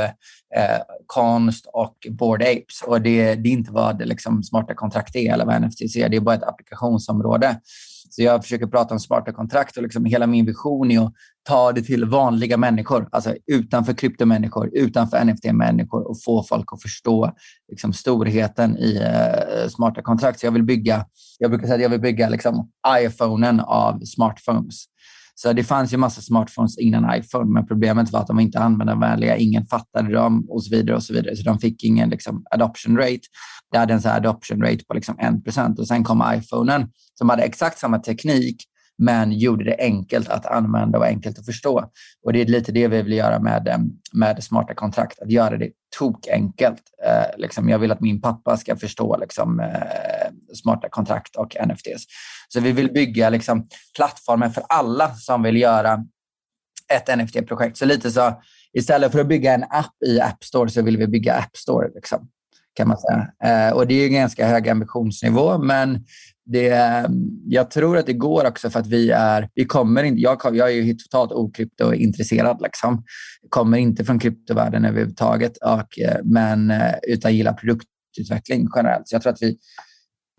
[0.55, 2.81] eh, konst och board apes.
[2.88, 6.09] Och det, det är inte vad liksom, smarta kontrakt är eller vad NFTs är.
[6.09, 7.59] Det är bara ett applikationsområde.
[8.10, 11.13] Så jag försöker prata om smarta kontrakt och liksom hela min vision är att
[11.48, 17.32] ta det till vanliga människor, alltså utanför kryptomänniskor, utanför NFT-människor och få folk att förstå
[17.72, 20.39] liksom, storheten i uh, smarta kontrakt.
[20.39, 21.06] Så jag vill bygga,
[21.39, 24.86] jag brukar säga att jag vill bygga liksom, iPhonen av smartphones.
[25.41, 28.60] Så det fanns ju massa smartphones innan iPhone, men problemet var att de var inte
[28.60, 29.38] användarvänliga.
[29.38, 30.95] Ingen fattade dem och så vidare.
[30.95, 31.36] och Så vidare.
[31.36, 33.19] Så de fick ingen liksom, adoption rate.
[33.71, 37.43] Det hade en så adoption rate på liksom 1 och sen kom iPhonen som hade
[37.43, 38.63] exakt samma teknik
[38.97, 41.86] men gjorde det enkelt att använda och enkelt att förstå.
[42.25, 43.78] Och Det är lite det vi vill göra med, eh,
[44.13, 46.84] med smarta kontrakt, att göra det tokenkelt.
[47.06, 50.18] Eh, liksom, jag vill att min pappa ska förstå liksom, eh,
[50.55, 52.05] smarta kontrakt och NFTs.
[52.47, 56.05] Så vi vill bygga liksom, plattformen för alla som vill göra
[56.93, 57.77] ett NFT-projekt.
[57.77, 58.41] Så lite så,
[58.73, 61.89] istället för att bygga en app i App Store så vill vi bygga App Store.
[61.95, 62.29] Liksom,
[62.73, 63.31] kan man säga.
[63.43, 66.05] Eh, och Det är en ganska hög ambitionsnivå, men
[66.45, 67.05] det,
[67.45, 69.49] jag tror att det går också för att vi är...
[69.55, 72.62] Vi kommer inte, jag, jag är ju totalt okryptointresserad.
[72.62, 73.03] Liksom.
[73.49, 79.07] kommer inte från kryptovärlden överhuvudtaget, och, eh, men, eh, utan gillar produktutveckling generellt.
[79.07, 79.57] Så jag tror att vi,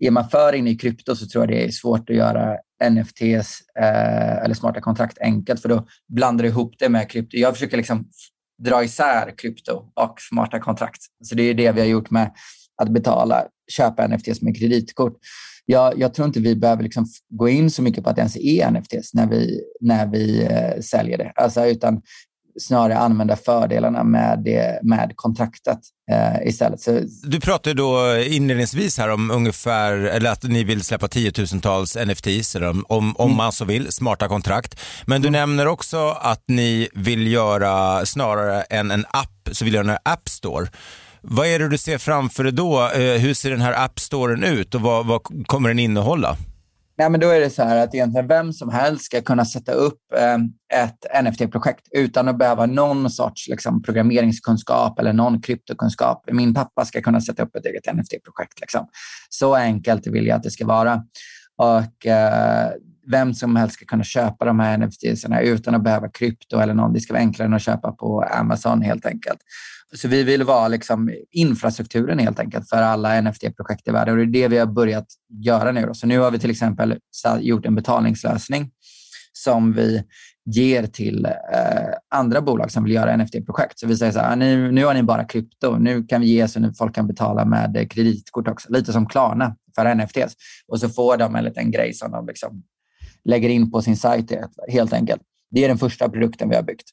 [0.01, 2.57] är man för inne i krypto så tror jag det är svårt att göra
[2.89, 7.37] NFTs eh, eller smarta kontrakt enkelt, för då blandar du ihop det med krypto.
[7.37, 8.09] Jag försöker liksom
[8.63, 11.01] dra isär krypto och smarta kontrakt.
[11.23, 12.31] Så det är det vi har gjort med
[12.81, 15.17] att betala, köpa NFTs med kreditkort
[15.65, 18.37] jag, jag, tror inte vi behöver liksom gå in så mycket på att det ens
[18.37, 21.31] är NFTs när vi, när vi eh, säljer det.
[21.35, 22.01] Alltså, utan
[22.59, 25.79] snarare använda fördelarna med, det, med kontraktet
[26.11, 26.79] eh, istället.
[26.79, 26.99] Så...
[27.23, 32.67] Du pratade då inledningsvis här om ungefär, eller att ni vill släppa tiotusentals NFTs, eller
[32.67, 33.37] om, om, mm.
[33.37, 34.79] man så vill, smarta kontrakt.
[35.05, 35.39] Men du mm.
[35.39, 40.29] nämner också att ni vill göra, snarare än en app, så vill göra en app
[40.29, 40.67] store.
[41.21, 42.81] Vad är det du ser framför dig då?
[42.81, 46.37] Eh, hur ser den här appstoren ut och vad, vad kommer den innehålla?
[47.01, 49.71] Nej, men då är det så här att egentligen vem som helst ska kunna sätta
[49.71, 50.41] upp ehm,
[50.73, 56.23] ett NFT-projekt utan att behöva någon sorts liksom, programmeringskunskap eller någon kryptokunskap.
[56.31, 58.59] Min pappa ska kunna sätta upp ett eget NFT-projekt.
[58.61, 58.87] Liksom.
[59.29, 61.03] Så enkelt vill jag att det ska vara.
[61.57, 62.71] Och eh,
[63.07, 66.93] vem som helst ska kunna köpa de här NFTs utan att behöva krypto eller någon.
[66.93, 69.39] Det ska vara enklare än att köpa på Amazon helt enkelt.
[69.95, 74.23] Så vi vill vara liksom infrastrukturen helt enkelt för alla NFT-projekt i världen och det
[74.23, 75.07] är det vi har börjat
[75.43, 75.85] göra nu.
[75.85, 75.93] Då.
[75.93, 76.97] Så nu har vi till exempel
[77.39, 78.71] gjort en betalningslösning
[79.33, 80.03] som vi
[80.45, 81.31] ger till eh,
[82.09, 83.79] andra bolag som vill göra NFT-projekt.
[83.79, 86.27] Så vi säger så här, ah, nu, nu har ni bara krypto, nu kan vi
[86.27, 88.73] ge så att folk kan betala med eh, kreditkort också.
[88.73, 90.35] Lite som Klarna för NFTs.
[90.67, 92.63] Och så får de en liten grej som de liksom
[93.23, 94.31] lägger in på sin sajt
[94.67, 95.21] helt enkelt.
[95.51, 96.89] Det är den första produkten vi har byggt.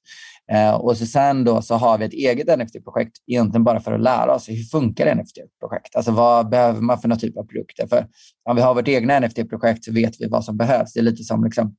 [0.52, 4.00] Eh, och så sen då så har vi ett eget NFT-projekt egentligen bara för att
[4.00, 5.96] lära oss hur funkar NFT-projekt?
[5.96, 7.86] Alltså vad behöver man för någon typ av produkter?
[7.86, 8.06] För
[8.44, 10.92] om vi har vårt egna NFT-projekt så vet vi vad som behövs.
[10.92, 11.76] Det är lite som liksom,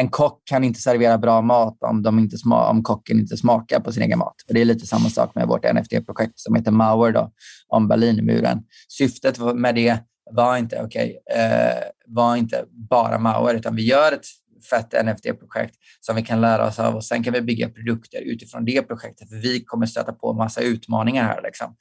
[0.00, 3.92] en kock kan inte servera bra mat om, de inte om kocken inte smakar på
[3.92, 4.34] sin egen mat.
[4.48, 7.32] Och det är lite samma sak med vårt NFT-projekt som heter Mauer då,
[7.68, 8.62] om Berlinmuren.
[8.88, 9.98] Syftet med det
[10.30, 14.26] var inte, okay, eh, var inte bara Mauer, utan vi gör ett
[14.70, 18.64] fett NFT-projekt som vi kan lära oss av och sen kan vi bygga produkter utifrån
[18.64, 19.28] det projektet.
[19.28, 21.42] För vi kommer stöta på massa utmaningar här.
[21.42, 21.76] Liksom.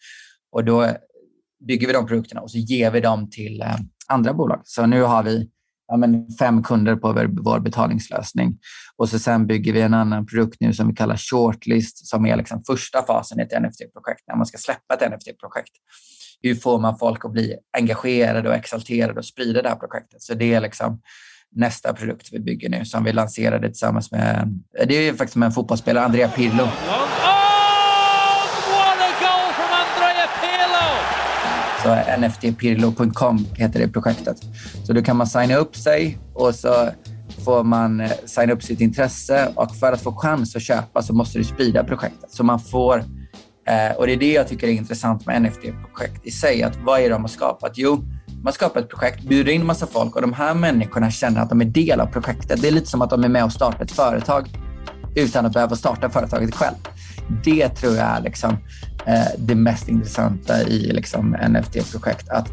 [0.51, 0.87] Och då
[1.67, 3.75] bygger vi de produkterna och så ger vi dem till eh,
[4.07, 4.61] andra bolag.
[4.63, 5.49] Så nu har vi
[5.91, 8.57] ja, men fem kunder på vår, vår betalningslösning.
[8.97, 12.37] Och så sen bygger vi en annan produkt nu som vi kallar Shortlist som är
[12.37, 15.71] liksom första fasen i ett NFT-projekt, när man ska släppa ett NFT-projekt.
[16.41, 20.21] Hur får man folk att bli engagerade och exalterade och sprida det här projektet?
[20.21, 21.01] Så det är liksom
[21.55, 25.51] nästa produkt vi bygger nu som vi lanserade tillsammans med, det är faktiskt med en
[25.51, 26.67] fotbollsspelare, Andrea Pirlo.
[31.83, 34.37] Alltså så nftpirlo.com heter det projektet.
[34.83, 36.89] Så då kan man signa upp sig och så
[37.45, 41.13] får man eh, signa upp sitt intresse och för att få chans att köpa så
[41.13, 42.31] måste du sprida projektet.
[42.31, 42.97] Så man får,
[43.67, 46.99] eh, och det är det jag tycker är intressant med NFT-projekt i sig, att vad
[46.99, 47.71] är det de har skapat?
[47.75, 48.03] Jo,
[48.43, 51.61] man skapar ett projekt, bjuder in massa folk och de här människorna känner att de
[51.61, 52.61] är del av projektet.
[52.61, 54.49] Det är lite som att de är med och startar ett företag
[55.15, 56.75] utan att behöva starta företaget själv.
[57.43, 58.57] Det tror jag är liksom,
[59.05, 62.29] Eh, det mest intressanta i liksom, NFT-projekt.
[62.29, 62.51] Att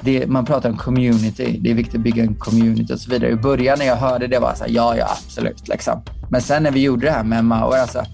[0.00, 3.30] det, man pratar om community, det är viktigt att bygga en community och så vidare.
[3.30, 5.68] I början när jag hörde det var så här, ja, ja, absolut.
[5.68, 6.02] Liksom.
[6.30, 8.04] Men sen när vi gjorde det här med Mauer, alltså,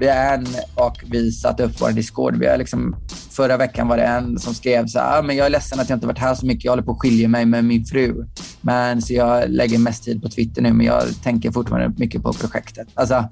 [0.00, 2.36] vi är en och vi satte upp vår Discord.
[2.36, 2.96] Vi är liksom,
[3.30, 5.88] förra veckan var det en som skrev så här, ah, men jag är ledsen att
[5.88, 6.64] jag inte varit här så mycket.
[6.64, 8.26] Jag håller på att skilja mig med min fru.
[8.60, 12.32] Men så jag lägger mest tid på Twitter nu, men jag tänker fortfarande mycket på
[12.32, 12.88] projektet.
[12.94, 13.28] Alltså,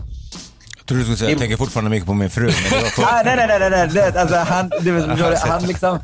[0.90, 2.46] trodde du skulle säga, jag tänker fortfarande mycket på min fru.
[2.98, 4.12] Nej, nej, nej, nej, nej.
[4.16, 5.98] Alltså, han, du vet, han liksom,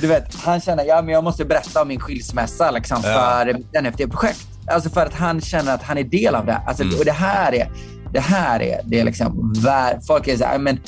[0.00, 3.80] du vet, han känner, ja men jag måste berätta om min skilsmässa liksom, för ja.
[3.80, 4.46] NFT-projekt.
[4.66, 6.62] Alltså för att han känner att han är del av det.
[6.66, 6.98] Alltså, mm.
[6.98, 7.70] Och det här är,
[8.12, 9.54] det här är, det är liksom,
[10.06, 10.80] folk är så här, men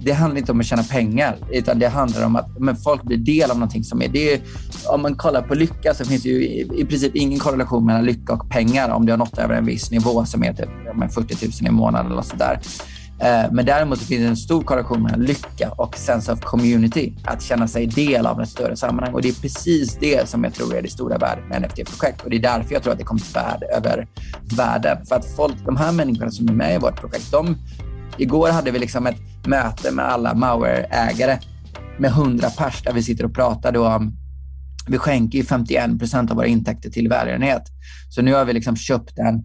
[0.00, 3.16] det handlar inte om att tjäna pengar, utan det handlar om att men folk blir
[3.16, 4.08] del av någonting som är...
[4.08, 4.40] Det är
[4.88, 8.04] om man kollar på lycka så finns det ju i, i princip ingen korrelation mellan
[8.04, 10.68] lycka och pengar om du har nått över en viss nivå som är typ
[11.14, 12.60] 40 000 i månaden eller sådär.
[13.18, 13.50] där.
[13.52, 17.12] men däremot finns det en stor korrelation mellan lycka och sense of community.
[17.24, 19.14] Att känna sig del av ett större sammanhang.
[19.14, 22.24] Och det är precis det som jag tror är det stora värdet med NFT-projekt.
[22.24, 24.08] Och det är därför jag tror att det kommer till värde över
[24.56, 25.06] världen.
[25.06, 27.56] För att folk, de här människorna som är med i vårt projekt, de,
[28.18, 31.38] igår hade vi liksom ett möte med alla Mauer-ägare
[31.98, 34.12] med 100 pers där vi sitter och pratar då om
[34.88, 37.62] vi skänker 51 procent av våra intäkter till välgörenhet.
[38.10, 39.42] Så nu har vi liksom köpt en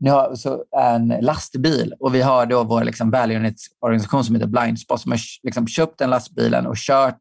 [0.00, 5.00] nu har så en lastbil och vi har då vår liksom välgörenhetsorganisation som heter Blindspot
[5.00, 7.18] som har liksom köpt den lastbilen och kört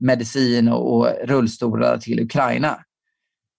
[0.00, 2.78] medicin och, rullstolar till Ukraina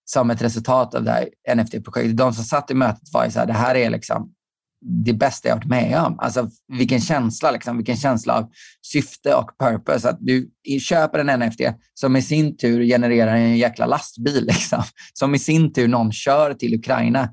[0.06, 2.18] som ett resultat av det här NFT-projektet.
[2.18, 4.34] De som satt i mötet var ju så här, det här är liksom
[4.82, 6.20] det bästa jag varit med om.
[6.20, 8.50] Alltså vilken känsla, liksom, vilken känsla av
[8.82, 10.10] syfte och purpose.
[10.10, 11.62] Att du köper en NFT
[11.94, 16.54] som i sin tur genererar en jäkla lastbil, liksom, som i sin tur någon kör
[16.54, 17.30] till Ukraina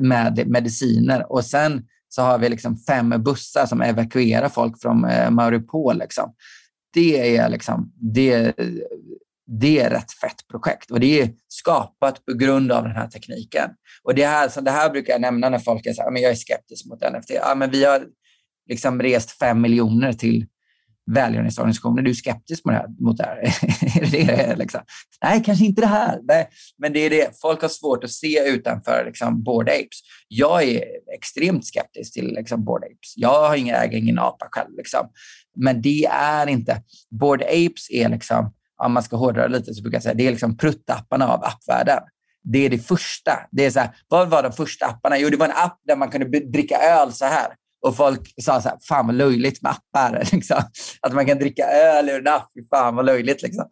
[0.00, 1.32] med mediciner.
[1.32, 5.98] Och sen så har vi liksom fem bussar som evakuerar folk från eh, Mariupol.
[5.98, 6.34] Liksom.
[6.94, 8.54] Det är liksom, det,
[9.48, 13.70] det är ett fett projekt och det är skapat på grund av den här tekniken.
[14.02, 16.22] Och det här, så det här brukar jag nämna när folk är så här, men
[16.22, 17.30] jag är skeptisk mot NFT.
[17.30, 18.06] Ja, men vi har
[18.68, 20.46] liksom rest fem miljoner till
[21.10, 22.02] välgörenhetsorganisationer.
[22.02, 22.88] Du är skeptisk mot det här?
[22.98, 24.10] Mot det här.
[24.10, 24.80] det är liksom.
[25.22, 26.20] Nej, kanske inte det här.
[26.22, 27.40] Nej, men det är det.
[27.40, 29.98] Folk har svårt att se utanför liksom, Bored Apes.
[30.28, 30.84] Jag är
[31.14, 33.16] extremt skeptisk till liksom, Bored Apes.
[33.16, 34.76] Jag har ingen, äger ingen apa själv.
[34.76, 35.08] Liksom.
[35.56, 36.82] Men det är inte...
[37.20, 40.30] Bored Apes är liksom, om man ska hårdra lite så brukar jag säga, det är
[40.30, 41.98] liksom pruttapparna av appvärlden.
[42.42, 43.32] Det är det första.
[43.50, 45.18] Det är så här, vad var de första apparna?
[45.18, 47.46] Jo, det var en app där man kunde dricka öl så här.
[47.86, 50.28] Och folk sa så här, fan vad löjligt med appar.
[50.32, 50.62] Liksom.
[51.00, 53.42] Att man kan dricka öl ur en app, fan vad löjligt.
[53.42, 53.64] Liksom.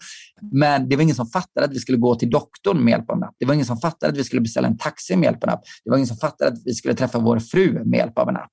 [0.52, 3.16] Men det var ingen som fattade att vi skulle gå till doktorn med hjälp av
[3.16, 3.34] en app.
[3.38, 5.54] Det var ingen som fattade att vi skulle beställa en taxi med hjälp av en
[5.54, 5.62] app.
[5.84, 8.36] Det var ingen som fattade att vi skulle träffa vår fru med hjälp av en
[8.36, 8.50] app.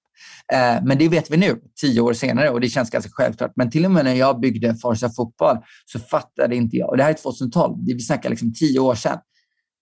[0.54, 3.52] Eh, men det vet vi nu, tio år senare, och det känns ganska självklart.
[3.56, 7.04] Men till och med när jag byggde Forza Fotboll så fattade inte jag, och det
[7.04, 9.18] här är 2012, vi snackar liksom tio år sedan,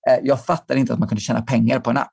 [0.10, 2.12] eh, jag fattade inte att man kunde tjäna pengar på en app.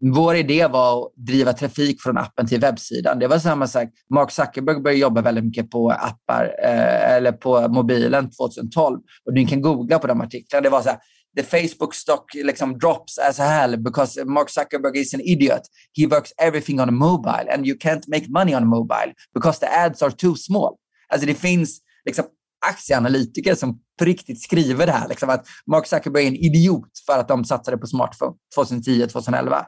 [0.00, 3.18] Vår idé var att driva trafik från appen till webbsidan.
[3.18, 3.88] Det var samma sak.
[4.10, 8.98] Mark Zuckerberg började jobba väldigt mycket på appar eh, eller på mobilen 2012.
[9.26, 10.62] Och ni kan googla på de artiklarna.
[10.62, 10.98] Det var så här,
[11.36, 15.62] the Facebook stock liksom drops as hell because Mark Zuckerberg is an idiot.
[15.92, 19.60] He works everything on a mobile and you can't make money on a mobile because
[19.60, 20.76] the ads are too small.
[21.08, 22.24] Alltså det finns liksom
[22.66, 25.08] aktieanalytiker som på riktigt skriver det här.
[25.08, 29.64] Liksom att Mark Zuckerberg är en idiot för att de satsade på smartphone 2010-2011.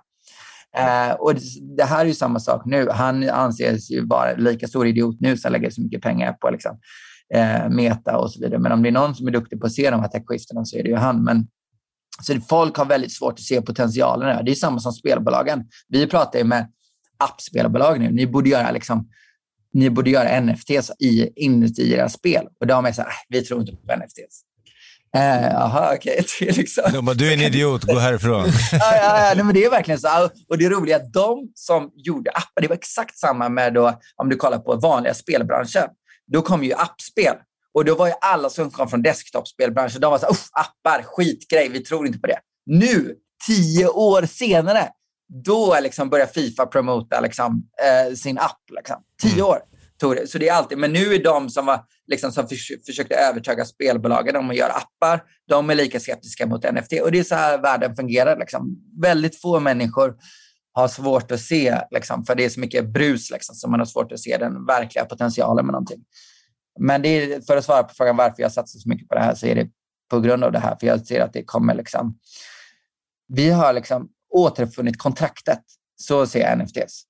[0.76, 1.34] Eh, och
[1.76, 2.88] det här är ju samma sak nu.
[2.90, 6.78] Han anses ju vara lika stor idiot nu som lägger så mycket pengar på liksom,
[7.34, 8.58] eh, Meta och så vidare.
[8.58, 10.76] Men om det är någon som är duktig på att se de här techskiftena så
[10.76, 11.24] är det ju han.
[11.24, 11.46] Men,
[12.22, 14.42] så folk har väldigt svårt att se potentialen här.
[14.42, 15.64] Det är samma som spelbolagen.
[15.88, 16.72] Vi pratar ju med
[17.18, 18.10] appspelbolag nu.
[18.10, 19.08] Ni borde göra liksom,
[19.72, 22.46] ni borde göra NFTs i, inuti era spel.
[22.60, 24.44] Och de är så här, äh, vi tror inte på NFTs.
[25.12, 26.24] Jaha, uh, okej.
[26.42, 26.52] Okay.
[26.52, 27.14] liksom.
[27.16, 28.44] du är en idiot, gå härifrån.
[28.72, 30.28] ja, ja, ja, nej, men det är verkligen så.
[30.48, 34.00] Och det roliga är att de som gjorde appar, det var exakt samma med då,
[34.16, 35.88] om du kollar på vanliga spelbranschen.
[36.32, 37.34] Då kom ju appspel.
[37.74, 41.68] Och då var ju alla som kom från desktopspelbranschen, de var så här, appar, skitgrej,
[41.68, 42.38] vi tror inte på det.
[42.66, 43.14] Nu,
[43.46, 44.88] tio år senare,
[45.44, 48.60] då liksom börjar Fifa promota liksom, eh, sin app.
[48.76, 48.96] Liksom.
[49.22, 49.62] Tio mm
[50.00, 50.26] tog det.
[50.26, 53.64] Så det är alltid, men nu är de som, var, liksom, som för, försökte övertyga
[53.64, 56.92] spelbolagen om att göra appar, de är lika skeptiska mot NFT.
[57.02, 58.38] Och det är så här världen fungerar.
[58.38, 58.76] Liksom.
[59.02, 60.14] Väldigt få människor
[60.72, 63.86] har svårt att se, liksom, för det är så mycket brus, liksom, så man har
[63.86, 66.04] svårt att se den verkliga potentialen med någonting.
[66.80, 69.20] Men det är, för att svara på frågan varför jag satsar så mycket på det
[69.20, 69.68] här så är det
[70.10, 70.76] på grund av det här.
[70.80, 72.18] För jag ser att det kommer liksom...
[73.28, 75.60] Vi har liksom återfunnit kontraktet.
[75.96, 77.02] Så ser jag NFTs.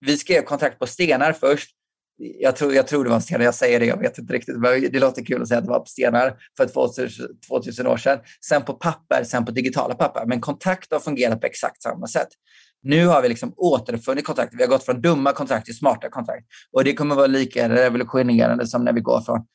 [0.00, 1.77] Vi skrev kontrakt på stenar först.
[2.18, 4.56] Jag tror, jag tror det var stenar, jag säger det, jag vet inte riktigt.
[4.58, 7.96] Men det låter kul att säga att det var på stenar för 2000, 2000 år
[7.96, 8.18] sedan.
[8.48, 10.26] Sen på papper, sen på digitala papper.
[10.26, 12.28] Men kontakt har fungerat på exakt samma sätt.
[12.82, 14.54] Nu har vi liksom återfunnit kontrakt.
[14.54, 16.46] Vi har gått från dumma kontrakt till smarta kontrakt.
[16.72, 19.46] Och det kommer vara lika revolutionerande som när vi går från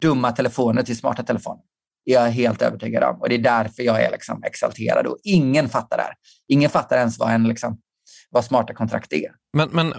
[0.00, 1.62] dumma telefoner till smarta telefoner.
[2.04, 3.20] Jag är helt övertygad om.
[3.20, 5.06] Och det är därför jag är liksom exalterad.
[5.06, 6.14] Och ingen fattar det här.
[6.48, 7.80] Ingen fattar ens vad en liksom
[8.30, 9.30] vad smarta kontrakt är.
[9.52, 9.92] Men, men,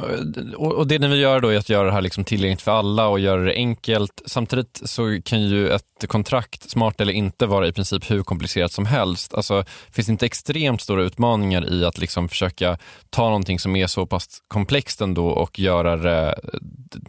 [0.56, 3.08] och det ni vill göra då är att göra det här liksom tillgängligt för alla
[3.08, 4.22] och göra det enkelt.
[4.26, 8.86] Samtidigt så kan ju ett kontrakt, smart eller inte, vara i princip hur komplicerat som
[8.86, 9.34] helst.
[9.34, 12.78] Alltså, finns det inte extremt stora utmaningar i att liksom försöka
[13.10, 16.36] ta någonting som är så pass komplext ändå och göra det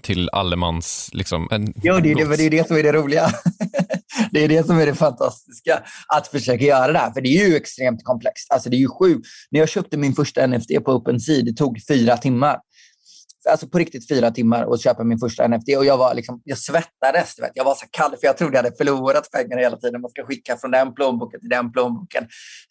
[0.02, 1.10] till allemans...
[1.12, 3.30] Liksom, en jo, det det, det är det som är det roliga.
[4.30, 7.12] det är det som är det fantastiska, att försöka göra det här.
[7.12, 8.52] För det är ju extremt komplext.
[8.52, 9.26] Alltså det är ju sjukt.
[9.50, 12.58] När jag köpte min första NFT på OpenSea, det tog fyra timmar.
[13.50, 15.76] Alltså på riktigt fyra timmar att köpa min första NFT.
[15.76, 17.38] Och jag, var liksom, jag svettades.
[17.38, 17.50] Vet.
[17.54, 20.00] Jag var så kall för jag trodde jag hade förlorat pengar hela tiden.
[20.00, 22.28] Man ska skicka från den plånboken till den plånboken.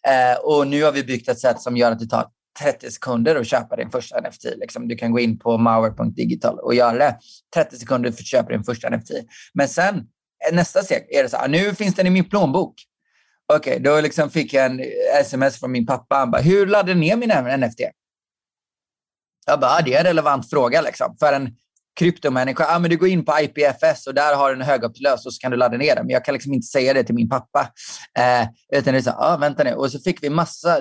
[0.08, 2.26] Eh, och nu har vi byggt ett sätt som gör att det tar
[2.62, 4.44] 30 sekunder att köpa din första NFT.
[4.56, 7.18] Liksom, du kan gå in på mauer.digital och göra det.
[7.54, 9.10] 30 sekunder för att köpa din första NFT.
[9.54, 10.06] Men sen
[10.48, 12.74] Eh, nästa steg är det så här, ah, nu finns den i min plånbok.
[13.52, 14.80] Okej, okay, då liksom fick jag en
[15.20, 16.16] sms från min pappa.
[16.16, 17.80] Han bara, hur laddade du ner min NFT?
[19.46, 20.80] Jag bara, ah, det är en relevant fråga.
[20.80, 21.16] Liksom.
[21.20, 21.56] För en
[21.98, 25.34] kryptomänniska, ah, men du går in på IPFS och där har du en högupplös och
[25.34, 26.06] så kan du ladda ner den.
[26.06, 27.68] Men jag kan liksom inte säga det till min pappa.
[28.18, 28.48] Eh,
[28.78, 29.72] utan det är så ah, vänta nu.
[29.72, 30.80] Och så fick vi massa,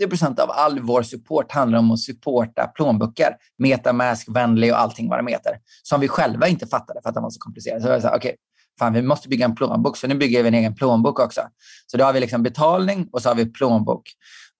[0.00, 3.36] 80% av all vår support handlar om att supporta plånböcker.
[3.58, 5.58] Metamask, vänlig och allting vad de heter.
[5.82, 7.82] Som vi själva inte fattade för att de var så komplicerade.
[7.82, 8.36] Så jag sa, okej, okay,
[8.80, 9.96] fan, vi måste bygga en plånbok.
[9.96, 11.40] Så nu bygger vi en egen plånbok också.
[11.86, 14.02] Så då har vi liksom betalning och så har vi plånbok.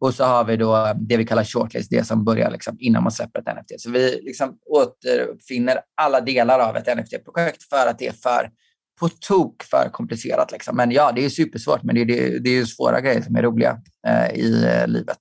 [0.00, 3.02] Och så har vi då eh, det vi kallar shortlist, det som börjar liksom innan
[3.02, 3.80] man släpper ett NFT.
[3.80, 8.50] Så vi liksom återfinner alla delar av ett NFT-projekt för att det är för
[9.00, 10.52] på tok för komplicerat.
[10.52, 10.76] Liksom.
[10.76, 13.42] Men ja, det är supersvårt, men det är, det, det är svåra grejer som är
[13.42, 15.18] roliga eh, i eh, livet.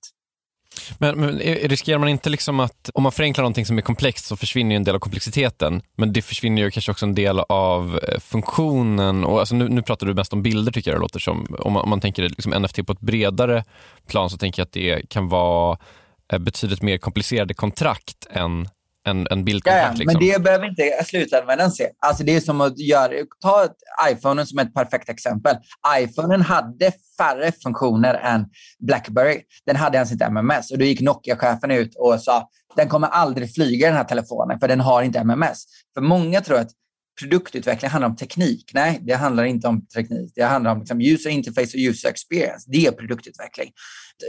[0.98, 4.24] Men, men, eh, riskerar man inte liksom att om man förenklar någonting som är komplext
[4.24, 5.82] så försvinner en del av komplexiteten.
[5.96, 9.24] Men det försvinner ju kanske också en del av eh, funktionen.
[9.24, 11.56] Och alltså nu, nu pratar du mest om bilder tycker jag det låter som.
[11.58, 13.64] Om man, om man tänker liksom NFT på ett bredare
[14.06, 15.78] plan så tänker jag att det kan vara
[16.32, 18.68] eh, betydligt mer komplicerade kontrakt än
[19.10, 19.84] en, en bildkontakt.
[19.84, 20.20] Ja, liksom.
[20.20, 21.88] Men det behöver inte slutanvändaren se.
[22.06, 23.68] Alltså det är som att göra, ta
[24.10, 25.56] iPhone som ett perfekt exempel.
[25.98, 28.46] iPhonen hade färre funktioner än
[28.78, 29.40] Blackberry.
[29.66, 30.70] Den hade ens inte MMS.
[30.70, 34.68] Och då gick Nokia-chefen ut och sa den kommer aldrig flyga den här telefonen för
[34.68, 35.64] den har inte MMS.
[35.94, 36.70] För många tror att
[37.20, 38.70] produktutveckling handlar om teknik.
[38.74, 40.32] Nej, det handlar inte om teknik.
[40.34, 42.70] Det handlar om liksom, user interface och user experience.
[42.70, 43.70] Det är produktutveckling.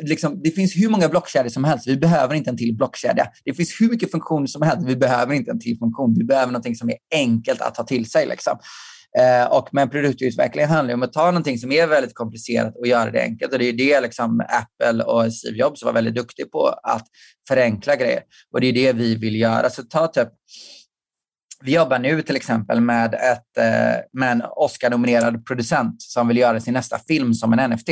[0.04, 1.88] Liksom, det finns hur många blockkedjor som helst.
[1.88, 3.28] Vi behöver inte en till blockkedja.
[3.46, 4.88] Det finns hur mycket funktioner som helst.
[4.88, 6.16] Vi behöver inte en till funktion.
[6.18, 8.28] Vi behöver någonting som är enkelt att ta till sig.
[8.28, 8.58] Liksom.
[9.20, 13.12] Eh, och men produktutveckling handlar om att ta någonting som är väldigt komplicerat och göra
[13.12, 13.54] det enkelt.
[13.54, 17.08] Och det är det liksom Apple och Steve Jobs var väldigt duktiga på, att
[17.48, 18.22] förenkla grejer.
[18.54, 19.70] Och det är det vi vill göra.
[19.70, 20.30] Så ta typ
[21.62, 26.60] vi jobbar nu till exempel med, ett, eh, med en Oscar-nominerad producent som vill göra
[26.60, 27.90] sin nästa film som en NFT.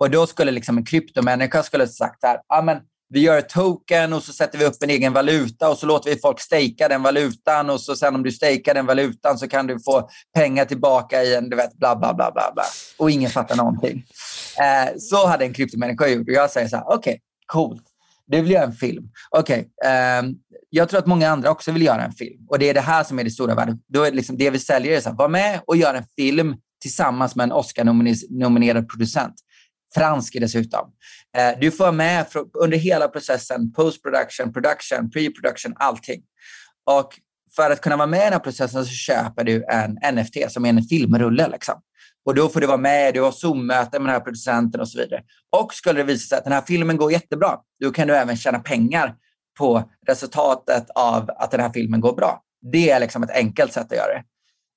[0.00, 4.12] Och då skulle liksom en kryptomänniska skulle sagt här, ah, men vi gör ett token
[4.12, 7.02] och så sätter vi upp en egen valuta och så låter vi folk stejka den
[7.02, 11.22] valutan och så sen om du stejkar den valutan så kan du få pengar tillbaka
[11.22, 12.64] i en, du vet, bla bla bla bla bla.
[12.98, 14.04] Och ingen fattar någonting.
[14.58, 17.89] Eh, så hade en kryptomänniska gjort och jag säger så här, okej, okay, coolt.
[18.30, 19.10] Du vill göra en film.
[19.30, 20.36] Okej, okay, um,
[20.70, 22.46] jag tror att många andra också vill göra en film.
[22.48, 23.76] Och det är det här som är det stora värdet.
[23.88, 26.04] Då är det, liksom, det vi säljer är så här, var med och gör en
[26.16, 29.34] film tillsammans med en Oscar-nominerad producent.
[29.94, 30.86] Fransk dessutom.
[31.38, 32.26] Uh, du får vara med
[32.62, 36.22] under hela processen, post-production, production, pre-production, allting.
[36.86, 37.14] Och
[37.56, 40.64] för att kunna vara med i den här processen så köper du en NFT som
[40.64, 41.48] är en filmrulle.
[41.48, 41.74] Liksom.
[42.24, 44.98] Och då får du vara med, du har Zoom-möte med den här producenten och så
[44.98, 45.22] vidare.
[45.56, 48.36] Och skulle det visa sig att den här filmen går jättebra, då kan du även
[48.36, 49.14] tjäna pengar
[49.58, 52.42] på resultatet av att den här filmen går bra.
[52.72, 54.24] Det är liksom ett enkelt sätt att göra det.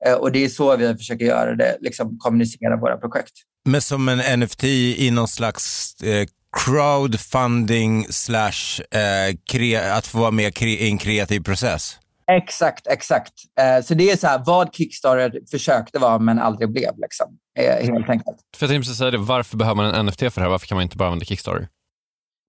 [0.10, 3.34] Eh, och det är så vi försöker göra det, liksom kommunicera våra projekt.
[3.66, 6.28] Men som en NFT i någon slags eh,
[6.66, 11.98] crowdfunding slash eh, att få vara med i en kreativ process?
[12.32, 13.34] Exakt, exakt.
[13.60, 16.92] Eh, så det är så här, vad Kickstarter försökte vara men aldrig blev.
[16.98, 17.28] Liksom,
[17.60, 18.38] eh, helt enkelt.
[18.58, 20.50] För jag tänkte säga det, varför behöver man en NFT för det här?
[20.50, 21.68] Varför kan man inte bara använda Kickstarter?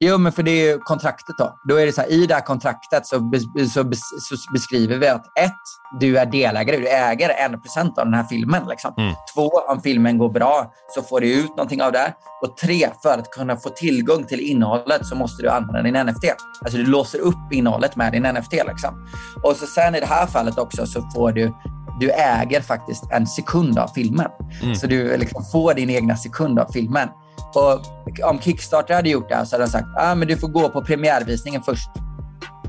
[0.00, 1.54] Jo, men för det är ju kontraktet då.
[1.68, 3.42] Då är det så här, I det här kontraktet så, bes,
[3.72, 5.52] så, bes, så, beskriver vi att ett,
[6.00, 8.62] du är delägare, du äger en procent av den här filmen.
[8.68, 8.94] Liksom.
[8.98, 9.14] Mm.
[9.34, 12.14] Två, om filmen går bra så får du ut någonting av det.
[12.42, 16.24] Och tre, för att kunna få tillgång till innehållet så måste du använda din NFT.
[16.64, 18.52] Alltså du låser upp innehållet med din NFT.
[18.52, 19.08] Liksom.
[19.44, 21.52] Och så sen i det här fallet också så får du
[22.00, 24.30] du äger faktiskt en sekund av filmen.
[24.62, 24.74] Mm.
[24.74, 27.08] Så du liksom får din egna sekund av filmen.
[27.56, 30.68] Och om Kickstarter hade gjort det så hade de sagt ah, men du får gå
[30.68, 31.88] på premiärvisningen först.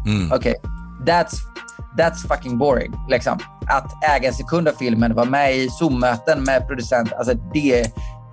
[0.06, 0.32] Mm.
[0.32, 0.72] Okej, okay.
[1.06, 1.36] that's,
[1.98, 2.94] that's fucking boring.
[3.10, 3.40] Liksom.
[3.68, 7.86] Att äga en sekund av filmen, vara med i Zoom-möten med producent, alltså det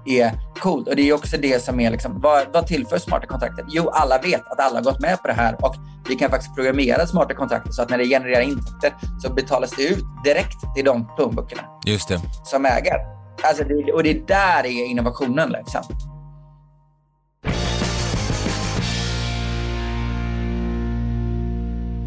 [0.07, 0.88] är coolt.
[0.88, 3.64] Och det är också det som är, liksom, vad, vad tillför smarta kontraktet?
[3.68, 5.74] Jo, alla vet att alla har gått med på det här och
[6.09, 8.92] vi kan faktiskt programmera smarta kontraktet så att när det genererar intäkter
[9.22, 12.20] så betalas det ut direkt till de plånböckerna Just det.
[12.44, 12.96] som äger.
[13.42, 15.50] Alltså det, och det är där är innovationen.
[15.50, 15.82] Liksom.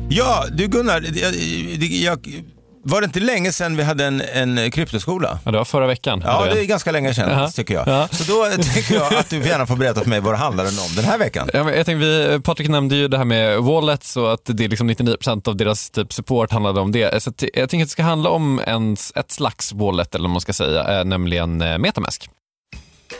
[0.09, 1.35] Ja, du Gunnar, jag,
[1.81, 2.43] jag,
[2.83, 5.39] var det inte länge sedan vi hade en, en kryptoskola?
[5.43, 6.21] Ja, det var förra veckan.
[6.25, 7.55] Ja, det är ganska länge sedan uh -huh.
[7.55, 7.87] tycker jag.
[7.87, 8.15] Uh -huh.
[8.15, 10.95] Så då tycker jag att du gärna får berätta för mig vad det handlar om
[10.95, 11.49] den här veckan.
[11.53, 14.65] Ja, men jag tänkte, vi, Patrik nämnde ju det här med wallets och att det
[14.65, 17.23] är liksom 99% av deras typ support handlade om det.
[17.23, 20.41] Så jag tänker att det ska handla om en, ett slags wallet, eller vad man
[20.41, 22.29] ska säga, eh, nämligen eh, Metamask.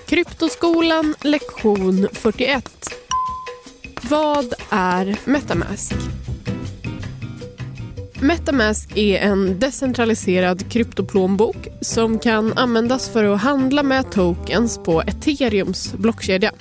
[0.08, 2.90] Kryptoskolan lektion 41.
[4.02, 5.94] Vad är Metamask?
[8.22, 15.94] Metamask är en decentraliserad kryptoplånbok som kan användas för att handla med tokens på ethereums
[15.94, 16.52] blockkedja.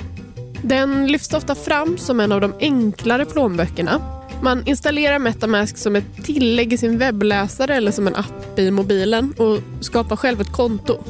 [0.63, 4.01] Den lyfts ofta fram som en av de enklare plånböckerna.
[4.43, 9.35] Man installerar Metamask som ett tillägg i sin webbläsare eller som en app i mobilen
[9.39, 11.05] och skapar själv ett konto.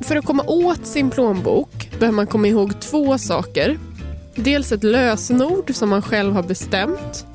[0.00, 3.78] För att komma åt sin plånbok behöver man komma ihåg två saker.
[4.34, 7.26] Dels ett lösenord som man själv har bestämt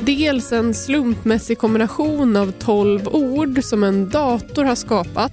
[0.00, 5.32] Dels en slumpmässig kombination av 12 ord som en dator har skapat.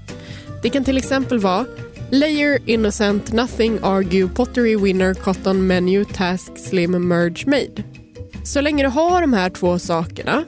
[0.64, 1.66] Det kan till exempel vara
[2.12, 7.84] Layer, Innocent, Nothing, Argue, Pottery, Winner, Cotton, Menu, Task, Slim, Merge, Made.
[8.44, 10.44] Så länge du har de här två sakerna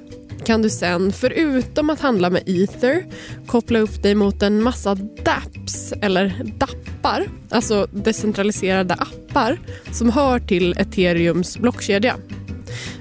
[0.46, 3.06] kan du sen, förutom att handla med Ether,
[3.48, 9.60] koppla upp dig mot en massa dApps, eller dappar, alltså decentraliserade appar
[9.92, 12.18] som hör till ethereums blockkedja.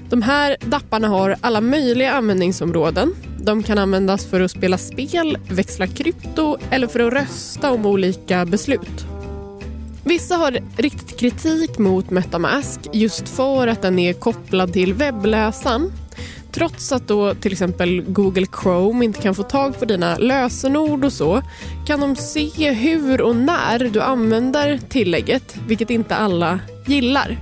[0.09, 3.13] De här dapparna har alla möjliga användningsområden.
[3.39, 8.45] De kan användas för att spela spel, växla krypto eller för att rösta om olika
[8.45, 9.05] beslut.
[10.03, 15.91] Vissa har riktat kritik mot Metamask just för att den är kopplad till webbläsaren.
[16.51, 21.13] Trots att då till exempel Google Chrome inte kan få tag på dina lösenord och
[21.13, 21.41] så
[21.87, 27.37] kan de se hur och när du använder tillägget, vilket inte alla gillar.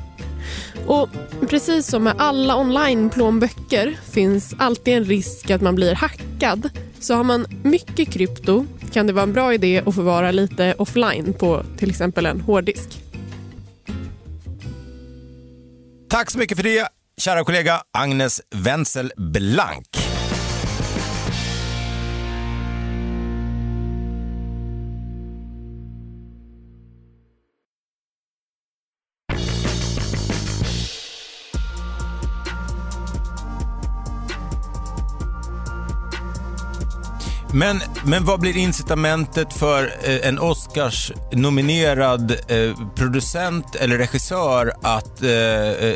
[0.87, 1.09] Och
[1.49, 6.69] precis som med alla online-plånböcker finns alltid en risk att man blir hackad.
[6.99, 11.33] Så har man mycket krypto kan det vara en bra idé att förvara lite offline
[11.33, 12.89] på till exempel en hårddisk.
[16.09, 20.02] Tack så mycket för det, kära kollega Agnes Wenzel Blank.
[37.55, 45.29] Men, men vad blir incitamentet för eh, en Oscars-nominerad eh, producent eller regissör att, eh,
[45.29, 45.95] eh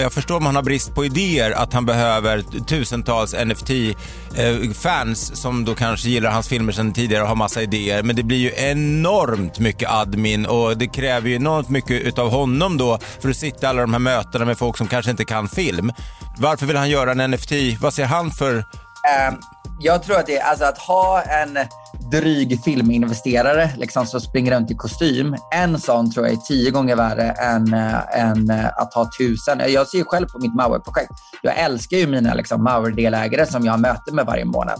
[0.00, 5.64] jag förstår om han har brist på idéer, att han behöver tusentals NFT-fans eh, som
[5.64, 8.02] då kanske gillar hans filmer sedan tidigare och har massa idéer.
[8.02, 12.76] Men det blir ju enormt mycket admin och det kräver ju enormt mycket utav honom
[12.76, 15.48] då för att sitta i alla de här mötena med folk som kanske inte kan
[15.48, 15.92] film.
[16.38, 17.52] Varför vill han göra en NFT?
[17.80, 18.64] Vad ser han för
[19.28, 19.40] Um,
[19.82, 21.58] jag tror att det är alltså att ha en
[22.10, 25.36] dryg filminvesterare liksom, som springer runt i kostym.
[25.54, 29.60] En sån tror jag är tio gånger värre än, äh, än äh, att ha tusen.
[29.68, 31.10] Jag ser ju själv på mitt Mauer-projekt.
[31.42, 34.78] Jag älskar ju mina liksom, Mauer-delägare som jag möter med varje månad.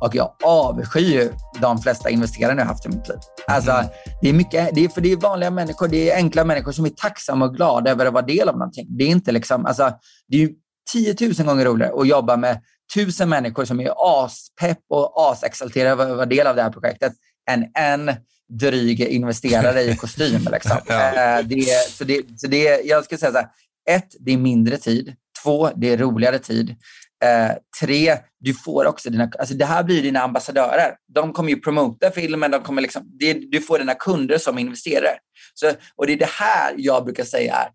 [0.00, 3.18] Och jag avskyr ju de flesta investerare jag haft i mitt liv.
[3.46, 3.86] Alltså, mm.
[4.22, 6.84] det är mycket, det är, för det är vanliga människor, det är enkla människor som
[6.84, 8.86] är tacksamma och glada över att vara del av någonting.
[8.88, 9.92] Det är inte liksom, alltså,
[10.28, 10.50] det är ju
[10.92, 12.60] tiotusen gånger roligare att jobba med
[12.94, 17.12] tusen människor som är aspepp och asexalterade över att vara del av det här projektet
[17.50, 18.10] än en
[18.48, 20.48] dryg investerare i kostym.
[20.52, 20.78] Liksom.
[20.86, 21.38] ja.
[21.38, 23.48] Eh, det, så det, så det, jag skulle säga så här,
[23.90, 25.14] ett, det är mindre tid.
[25.42, 26.76] Två, det är roligare tid.
[27.24, 30.94] Eh, tre, du får också dina, alltså det här blir dina ambassadörer.
[31.14, 35.18] De kommer ju promota filmen, de kommer liksom, det, du får dina kunder som investerare.
[35.54, 37.68] Så, och det är det här jag brukar säga är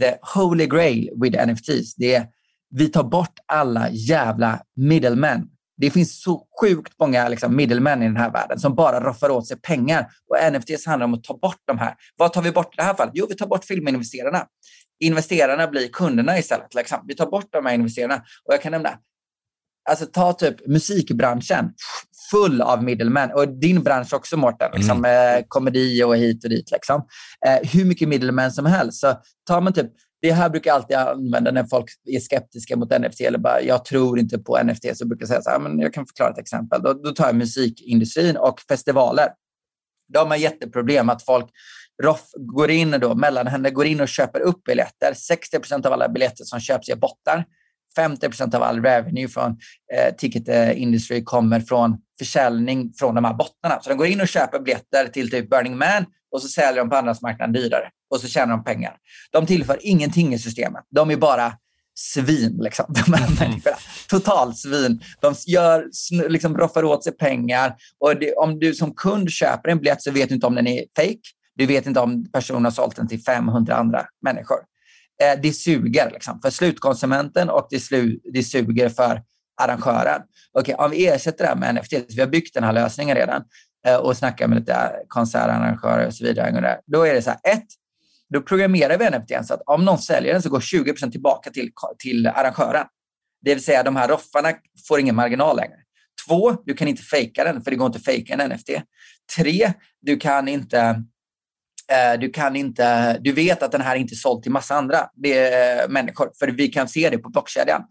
[0.00, 1.94] the holy grail with NFTs.
[1.94, 2.26] Det är
[2.70, 5.48] vi tar bort alla jävla middlemen.
[5.76, 9.46] Det finns så sjukt många liksom, middlemen i den här världen som bara roffar åt
[9.46, 10.06] sig pengar.
[10.28, 11.94] Och NFTs handlar om att ta bort de här.
[12.16, 13.12] Vad tar vi bort i det här fallet?
[13.14, 14.46] Jo, vi tar bort filminvesterarna.
[15.00, 16.74] Investerarna blir kunderna istället.
[16.74, 16.98] Liksom.
[17.06, 18.14] Vi tar bort de här investerarna.
[18.16, 18.90] Och jag kan nämna,
[19.90, 21.72] alltså ta typ musikbranschen
[22.30, 23.30] full av middlemen.
[23.32, 24.70] Och din bransch också, Mårten.
[24.74, 25.38] Liksom, mm.
[25.38, 26.70] eh, komedi och hit och dit.
[26.70, 27.06] Liksom.
[27.46, 29.00] Eh, hur mycket middlemen som helst.
[29.00, 29.14] Så
[29.46, 29.90] tar man typ
[30.20, 33.84] det här brukar jag alltid använda när folk är skeptiska mot NFT eller bara jag
[33.84, 34.96] tror inte på NFT.
[34.96, 36.82] Så brukar jag säga så här, men jag kan förklara ett exempel.
[36.82, 39.28] Då, då tar jag musikindustrin och festivaler.
[40.08, 41.50] De har jätteproblem att folk
[42.02, 45.14] Roff går in då, mellanhänder går in och köper upp biljetter.
[45.14, 47.44] 60 procent av alla biljetter som köps är bottar.
[47.96, 49.50] 50 procent av all revenue från
[49.94, 53.80] eh, ticket industry kommer från försäljning från de här bottarna.
[53.80, 56.90] Så de går in och köper biljetter till typ Burning Man och så säljer de
[56.90, 58.96] på andrahandsmarknaden dyrare och så tjänar de pengar.
[59.30, 60.84] De tillför ingenting i systemet.
[60.90, 61.52] De är bara
[61.98, 63.38] svin, liksom, de här mm.
[63.40, 63.76] människorna.
[64.08, 65.02] Totalt svin.
[65.20, 65.88] De gör,
[66.28, 67.76] liksom, roffar åt sig pengar.
[68.00, 70.66] Och det, om du som kund köper en biljett så vet du inte om den
[70.66, 71.18] är fake.
[71.54, 74.58] Du vet inte om personen har sålt den till 500 andra människor.
[75.22, 79.22] Eh, det suger liksom, för slutkonsumenten och det, slu, det suger för
[79.60, 80.22] arrangören.
[80.52, 83.16] Okej, okay, om vi ersätter det här med NFT, vi har byggt den här lösningen
[83.16, 83.44] redan
[83.86, 86.80] eh, och snackar med lite eh, konsertarrangörer och så vidare.
[86.86, 87.66] Då är det så här, ett,
[88.34, 91.70] då programmerar vi NFT så att om någon säljer den så går 20% tillbaka till,
[91.98, 92.86] till arrangören.
[93.44, 94.52] Det vill säga de här roffarna
[94.88, 95.76] får ingen marginal längre.
[96.28, 98.70] Två, du kan inte fejka den för det går inte att fejka en NFT.
[99.36, 101.02] Tre, du kan inte
[101.92, 105.10] Eh, du kan inte, du vet att den här inte är såld till massa andra
[105.14, 107.82] det är människor, för vi kan se det på blockkedjan.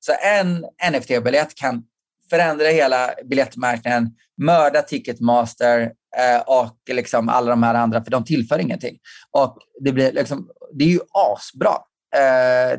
[0.00, 1.82] Så en NFT-biljett kan
[2.30, 4.10] förändra hela biljettmarknaden,
[4.42, 5.80] mörda Ticketmaster
[6.16, 8.98] eh, och liksom alla de här andra, för de tillför ingenting.
[9.30, 11.72] Och det, blir liksom, det är ju asbra.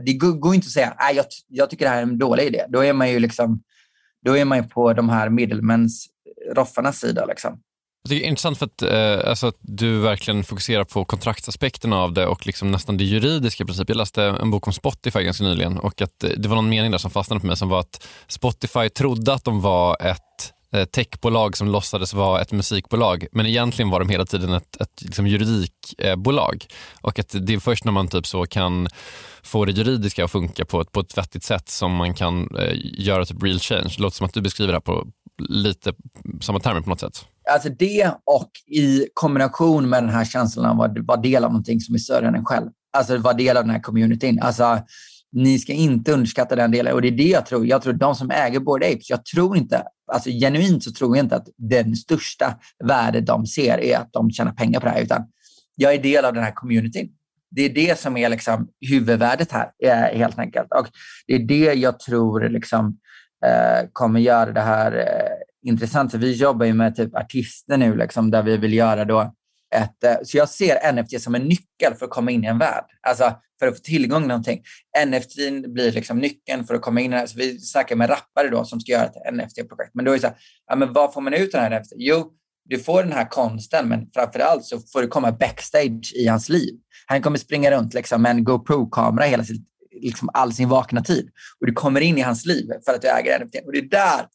[0.05, 2.43] Det går, går inte att säga att jag, jag tycker det här är en dålig
[2.43, 2.65] idé.
[2.69, 3.63] Då är man ju liksom,
[4.25, 6.07] då är man ju på de här middlemens,
[6.55, 7.25] roffarnas sida.
[7.25, 7.61] Liksom.
[8.07, 11.93] Jag tycker det är intressant för att, eh, alltså att du verkligen fokuserar på kontraktsaspekten
[11.93, 13.89] av det och liksom nästan det juridiska i princip.
[13.89, 16.91] Jag läste en bok om Spotify ganska nyligen och att eh, det var någon mening
[16.91, 20.85] där som fastnade på mig som var att Spotify trodde att de var ett eh,
[20.85, 25.27] techbolag som låtsades vara ett musikbolag men egentligen var de hela tiden ett, ett liksom
[25.27, 26.65] juridikbolag.
[27.01, 28.87] Och att det är först när man typ så kan
[29.43, 32.73] få det juridiska att funka på ett, på ett vettigt sätt som man kan eh,
[32.81, 33.93] göra typ real change.
[33.97, 35.07] Det låter som att du beskriver det här på
[35.39, 35.93] lite
[36.41, 37.25] samma termer på något sätt.
[37.49, 41.79] Alltså det och i kombination med den här känslan av att vara del av någonting
[41.79, 42.69] som är större än en själv.
[42.97, 44.39] Alltså vara del av den här communityn.
[44.41, 44.79] Alltså,
[45.31, 46.93] ni ska inte underskatta den delen.
[46.93, 47.67] Och det är det jag tror.
[47.67, 51.25] Jag tror de som äger Bored Apes, jag tror inte, alltså genuint så tror jag
[51.25, 55.01] inte att den största värdet de ser är att de tjänar pengar på det här,
[55.01, 55.23] utan
[55.75, 57.09] jag är del av den här communityn.
[57.51, 60.67] Det är det som är liksom huvudvärdet här, eh, helt enkelt.
[60.71, 60.87] Och
[61.27, 62.97] det är det jag tror liksom,
[63.45, 66.11] eh, kommer göra det här eh, intressant.
[66.11, 69.33] Så vi jobbar ju med typ artister nu liksom, där vi vill göra då
[69.75, 72.57] ett, eh, så jag ser NFT som en nyckel för att komma in i en
[72.57, 72.85] värld.
[73.07, 74.63] Alltså för att få tillgång till någonting.
[75.07, 75.35] NFT
[75.73, 77.27] blir liksom nyckeln för att komma in i det.
[77.27, 79.91] Så vi snackar med rappare då som ska göra ett NFT-projekt.
[79.93, 80.37] Men då är det så här,
[80.67, 81.93] ja, men vad får man ut av den här NFT?
[81.95, 82.31] Jo,
[82.65, 86.49] du får den här konsten, men framför allt så får du komma backstage i hans
[86.49, 86.75] liv.
[87.05, 89.61] Han kommer springa runt liksom, med en GoPro-kamera hela sitt,
[90.01, 91.29] liksom, all sin vakna tid.
[91.59, 93.55] Och du kommer in i hans liv för att du äger NFT.
[93.65, 94.25] Och det är där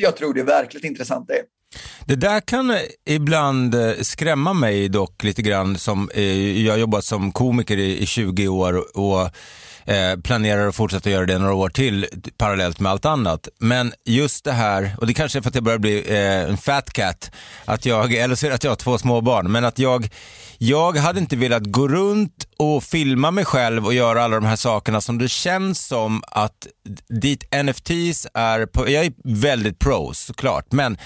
[0.00, 1.42] jag tror det är verkligt intressant är.
[2.04, 2.76] Det där kan eh,
[3.06, 5.78] ibland eh, skrämma mig dock lite grann.
[5.78, 9.20] Som, eh, jag har jobbat som komiker i, 20 år och
[9.90, 12.06] eh, planerar att fortsätta göra det några år till
[12.38, 13.48] parallellt med allt annat.
[13.58, 16.56] Men just det här, och det kanske är för att jag börjar bli eh, en
[16.56, 17.30] fat cat,
[17.64, 20.08] att jag, eller så är det att jag har två små barn, men att jag,
[20.58, 24.56] jag hade inte velat gå runt och filma mig själv och göra alla de här
[24.56, 26.66] sakerna som det känns som att
[27.08, 30.98] dit NFTs är, på, jag är väldigt pro såklart, men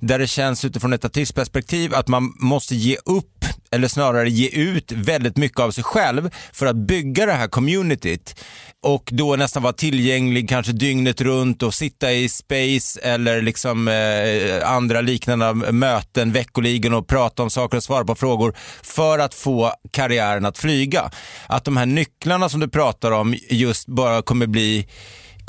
[0.00, 4.92] där det känns utifrån ett artistperspektiv att man måste ge upp eller snarare ge ut
[4.92, 8.34] väldigt mycket av sig själv för att bygga det här communityt
[8.82, 14.70] och då nästan vara tillgänglig kanske dygnet runt och sitta i space eller liksom eh,
[14.70, 19.72] andra liknande möten veckoligen och prata om saker och svara på frågor för att få
[19.90, 21.10] karriären att flyga.
[21.46, 24.88] Att de här nycklarna som du pratar om just bara kommer bli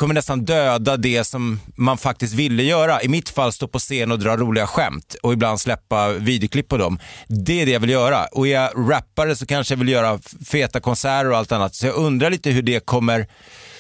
[0.02, 3.02] kommer nästan döda det som man faktiskt ville göra.
[3.02, 6.78] I mitt fall stå på scen och dra roliga skämt och ibland släppa videoklipp på
[6.78, 7.00] dem.
[7.28, 8.26] Det är det jag vill göra.
[8.26, 11.76] Och är jag rappare så kanske jag vill göra feta konserter och allt annat.
[11.76, 13.28] Så jag undrar lite hur det kommer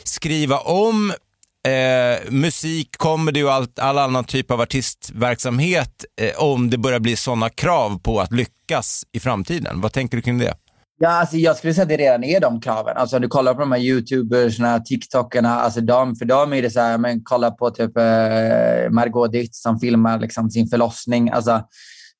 [0.03, 1.13] skriva om
[1.67, 7.15] eh, musik, comedy och allt, all annan typ av artistverksamhet eh, om det börjar bli
[7.15, 9.81] sådana krav på att lyckas i framtiden.
[9.81, 10.53] Vad tänker du kring det?
[11.03, 12.97] Ja, alltså jag skulle säga att det redan är de kraven.
[12.97, 16.69] Alltså om du kollar på de här youtubersna, tiktokerna, alltså de, för dem är det
[16.69, 21.29] så här, men kolla på typ eh, Margot Dietz som filmar liksom sin förlossning.
[21.29, 21.61] Alltså,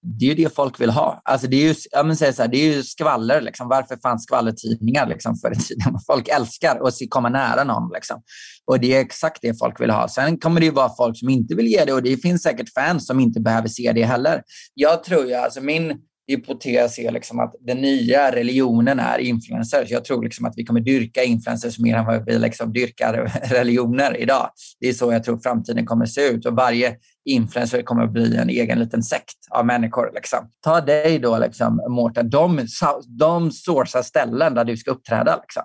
[0.02, 1.22] det är ju det folk vill ha.
[1.26, 3.42] Alltså det är ju, jag men så här, det är ju skvaller.
[3.42, 3.68] Liksom.
[3.68, 6.00] Varför fanns skvallertidningar liksom, förr i tiden?
[6.08, 7.92] Folk älskar att komma nära någon.
[7.94, 8.22] Liksom.
[8.66, 10.08] Och Det är exakt det folk vill ha.
[10.08, 12.74] Sen kommer det ju vara folk som inte vill ge det och det finns säkert
[12.74, 14.42] fans som inte behöver se det heller.
[14.74, 19.90] Jag tror ju, alltså min hypotes är liksom att den nya religionen är influencers.
[19.90, 24.18] Jag tror liksom att vi kommer dyrka influencers mer än vad vi liksom dyrkar religioner
[24.18, 24.50] idag.
[24.80, 26.96] Det är så jag tror framtiden kommer se ut och varje
[27.26, 30.12] influencer kommer att bli en egen liten sekt av människor.
[30.16, 30.40] Liksom.
[30.62, 32.30] Ta dig då, liksom, Mårten.
[32.30, 32.68] De,
[33.08, 35.40] de sourcar ställen där du ska uppträda.
[35.42, 35.64] Liksom.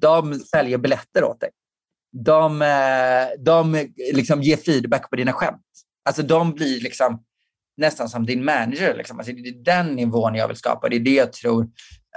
[0.00, 1.50] De säljer biljetter åt dig.
[2.24, 5.62] De, eh, de liksom ger feedback på dina skämt.
[6.04, 7.22] Alltså de blir liksom
[7.76, 8.94] nästan som din manager.
[8.96, 9.18] Liksom.
[9.18, 10.88] Alltså, det är den nivån jag vill skapa.
[10.88, 11.68] Det är det jag tror,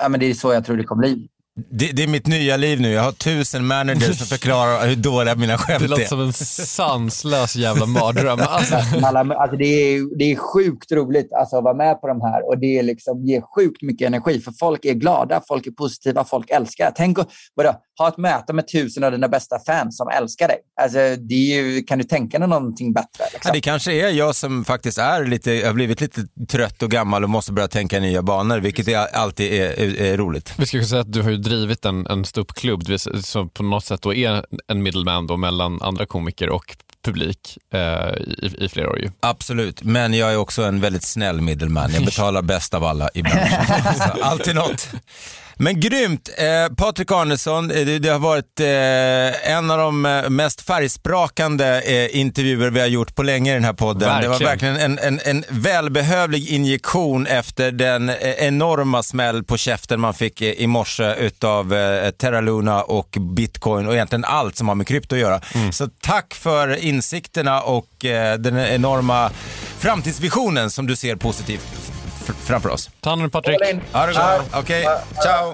[0.02, 1.30] ja, men det är så jag tror det kommer bli.
[1.70, 2.92] Det, det, är mitt nya liv nu.
[2.92, 5.88] Jag har tusen managers som förklarar hur dåliga mina skämt är.
[5.88, 8.40] Det låter som en sanslös jävla mardröm.
[8.50, 8.76] Alltså.
[8.76, 12.58] alltså det, är, det är sjukt roligt alltså, att vara med på de här och
[12.58, 16.50] det är liksom, ger sjukt mycket energi för folk är glada, folk är positiva, folk
[16.50, 16.92] älskar.
[16.96, 17.30] Tänk att
[18.00, 20.58] ha ett möte med tusen av dina bästa fans som älskar dig.
[20.82, 23.24] Alltså, det är ju, kan du tänka dig någonting bättre?
[23.34, 23.42] Liksom?
[23.44, 27.24] Ja, det kanske är jag som faktiskt är lite, har blivit lite trött och gammal
[27.24, 30.54] och måste börja tänka nya banor, vilket är, alltid är, är, är roligt.
[30.58, 32.84] Vi ska säga att du har drivit en, en ståuppklubb
[33.24, 37.80] som på något sätt då är en middleman då mellan andra komiker och publik eh,
[38.18, 39.00] i, i, flera år.
[39.00, 39.12] Ju.
[39.20, 41.92] Absolut, men jag är också en väldigt snäll middleman.
[41.94, 43.66] Jag betalar bäst av alla i branschen.
[44.22, 44.90] Alltid något.
[45.62, 46.30] Men grymt!
[46.38, 51.82] Eh, Patrik Arnesson, eh, det, det, har varit eh, en av de eh, mest färgsprakande
[51.82, 54.10] eh, intervjuer vi har gjort på länge i den här podden.
[54.10, 54.32] Verkligen.
[54.32, 60.00] Det var verkligen en, en, en välbehövlig injektion efter den eh, enorma smäll på käften
[60.00, 64.76] man fick i morse utav eh, Terra Luna och bitcoin och egentligen allt som har
[64.76, 65.42] med krypto att göra.
[65.56, 65.72] Mm.
[65.72, 67.90] Så tack för insikterna och
[68.40, 69.32] den enorma
[69.78, 71.99] framtidsvisionen som du ser positivt
[72.34, 72.90] framför oss.
[73.02, 73.58] Ta hand om Patrik.
[73.92, 74.42] Ha det.
[74.54, 74.86] Okej,
[75.24, 75.54] ciao.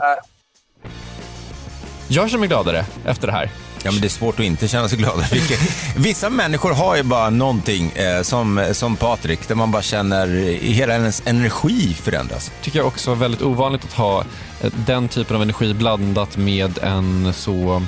[2.07, 3.51] Jag känner mig gladare efter det här.
[3.84, 5.26] Ja, men det är svårt att inte känna sig glad.
[5.95, 10.28] Vissa människor har ju bara någonting eh, som, som Patrik, där man bara känner
[10.61, 12.51] hela ens energi förändras.
[12.61, 14.19] Tycker jag också är väldigt ovanligt att ha
[14.61, 17.84] eh, den typen av energi blandat med en så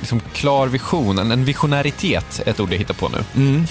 [0.00, 3.24] liksom klar vision, en, en visionäritet, ett ord jag hittar på nu.
[3.36, 3.66] Mm.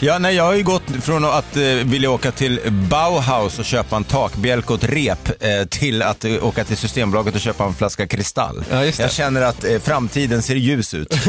[0.00, 3.96] Ja, nej, jag har ju gått från att eh, vilja åka till Bauhaus och köpa
[3.96, 7.74] en takbjälk och ett rep eh, till att eh, åka till Systembolaget och köpa en
[7.74, 8.64] flaska kristall.
[8.70, 11.14] Ja, jag känner att eh, framtiden ser ljus ut.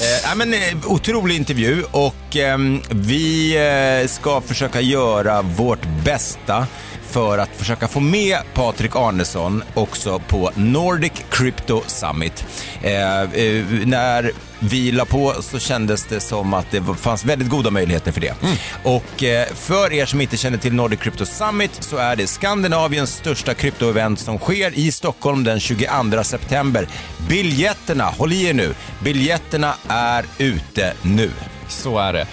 [0.00, 3.56] Eh, men, eh, otrolig intervju och ehm, vi
[4.02, 6.66] eh, ska försöka göra vårt bästa
[7.10, 12.44] för att försöka få med Patrik Arnesson också på Nordic Crypto Summit.
[12.82, 17.70] Eh, eh, när vi la på så kändes det som att det fanns väldigt goda
[17.70, 18.42] möjligheter för det.
[18.42, 18.56] Mm.
[18.82, 23.14] Och eh, för er som inte känner till Nordic Crypto Summit så är det Skandinaviens
[23.14, 26.88] största kryptoevent som sker i Stockholm den 22 september.
[27.28, 31.30] Biljetterna, håll i er nu, biljetterna är ute nu.
[31.68, 32.26] Så är det.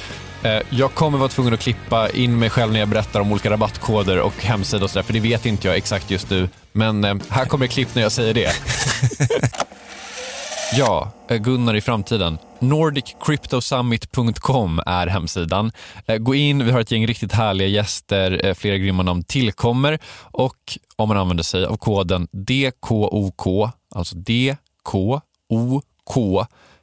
[0.43, 3.49] Eh, jag kommer vara tvungen att klippa in mig själv när jag berättar om olika
[3.49, 6.49] rabattkoder och hemsida och sådär, för det vet inte jag exakt just nu.
[6.71, 8.51] Men eh, här kommer klipp när jag säger det.
[10.77, 12.37] ja, eh, Gunnar i framtiden.
[12.59, 15.71] NordicCryptoSummit.com är hemsidan.
[16.19, 21.09] Gå in, vi har ett gäng riktigt härliga gäster, flera grymma namn tillkommer och om
[21.09, 25.21] man använder sig av koden DKOK, alltså DKOK,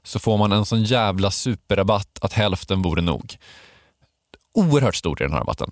[0.05, 3.37] så får man en sån jävla superrabatt att hälften vore nog.
[4.55, 5.71] oerhört stor i den här rabatten.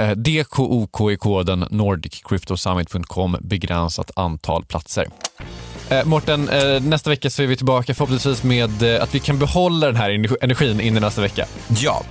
[0.00, 5.06] Eh, DKOK i koden nordiccryptosummit.com, begränsat antal platser.
[5.90, 9.38] Eh, Mårten, eh, nästa vecka så är vi tillbaka förhoppningsvis med eh, att vi kan
[9.38, 11.46] behålla den här energi- energin in i nästa vecka.
[11.78, 12.02] Ja,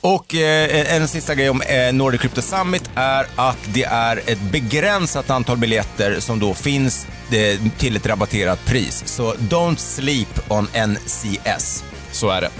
[0.00, 4.40] och eh, en sista grej om eh, Nordic Crypto Summit är att det är ett
[4.40, 9.02] begränsat antal biljetter som då finns eh, till ett rabatterat pris.
[9.06, 11.84] Så don't sleep on NCS.
[12.12, 12.50] Så är det.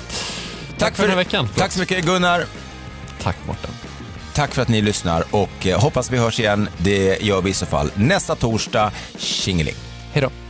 [0.79, 1.49] Tack för den här veckan.
[1.57, 2.45] Tack så mycket Gunnar.
[3.23, 3.71] Tack Mårten.
[4.35, 6.69] Tack för att ni lyssnar och eh, hoppas vi hörs igen.
[6.79, 8.93] Det gör vi i så fall nästa torsdag.
[9.19, 9.75] Tjingeling.
[10.13, 10.44] Hej då.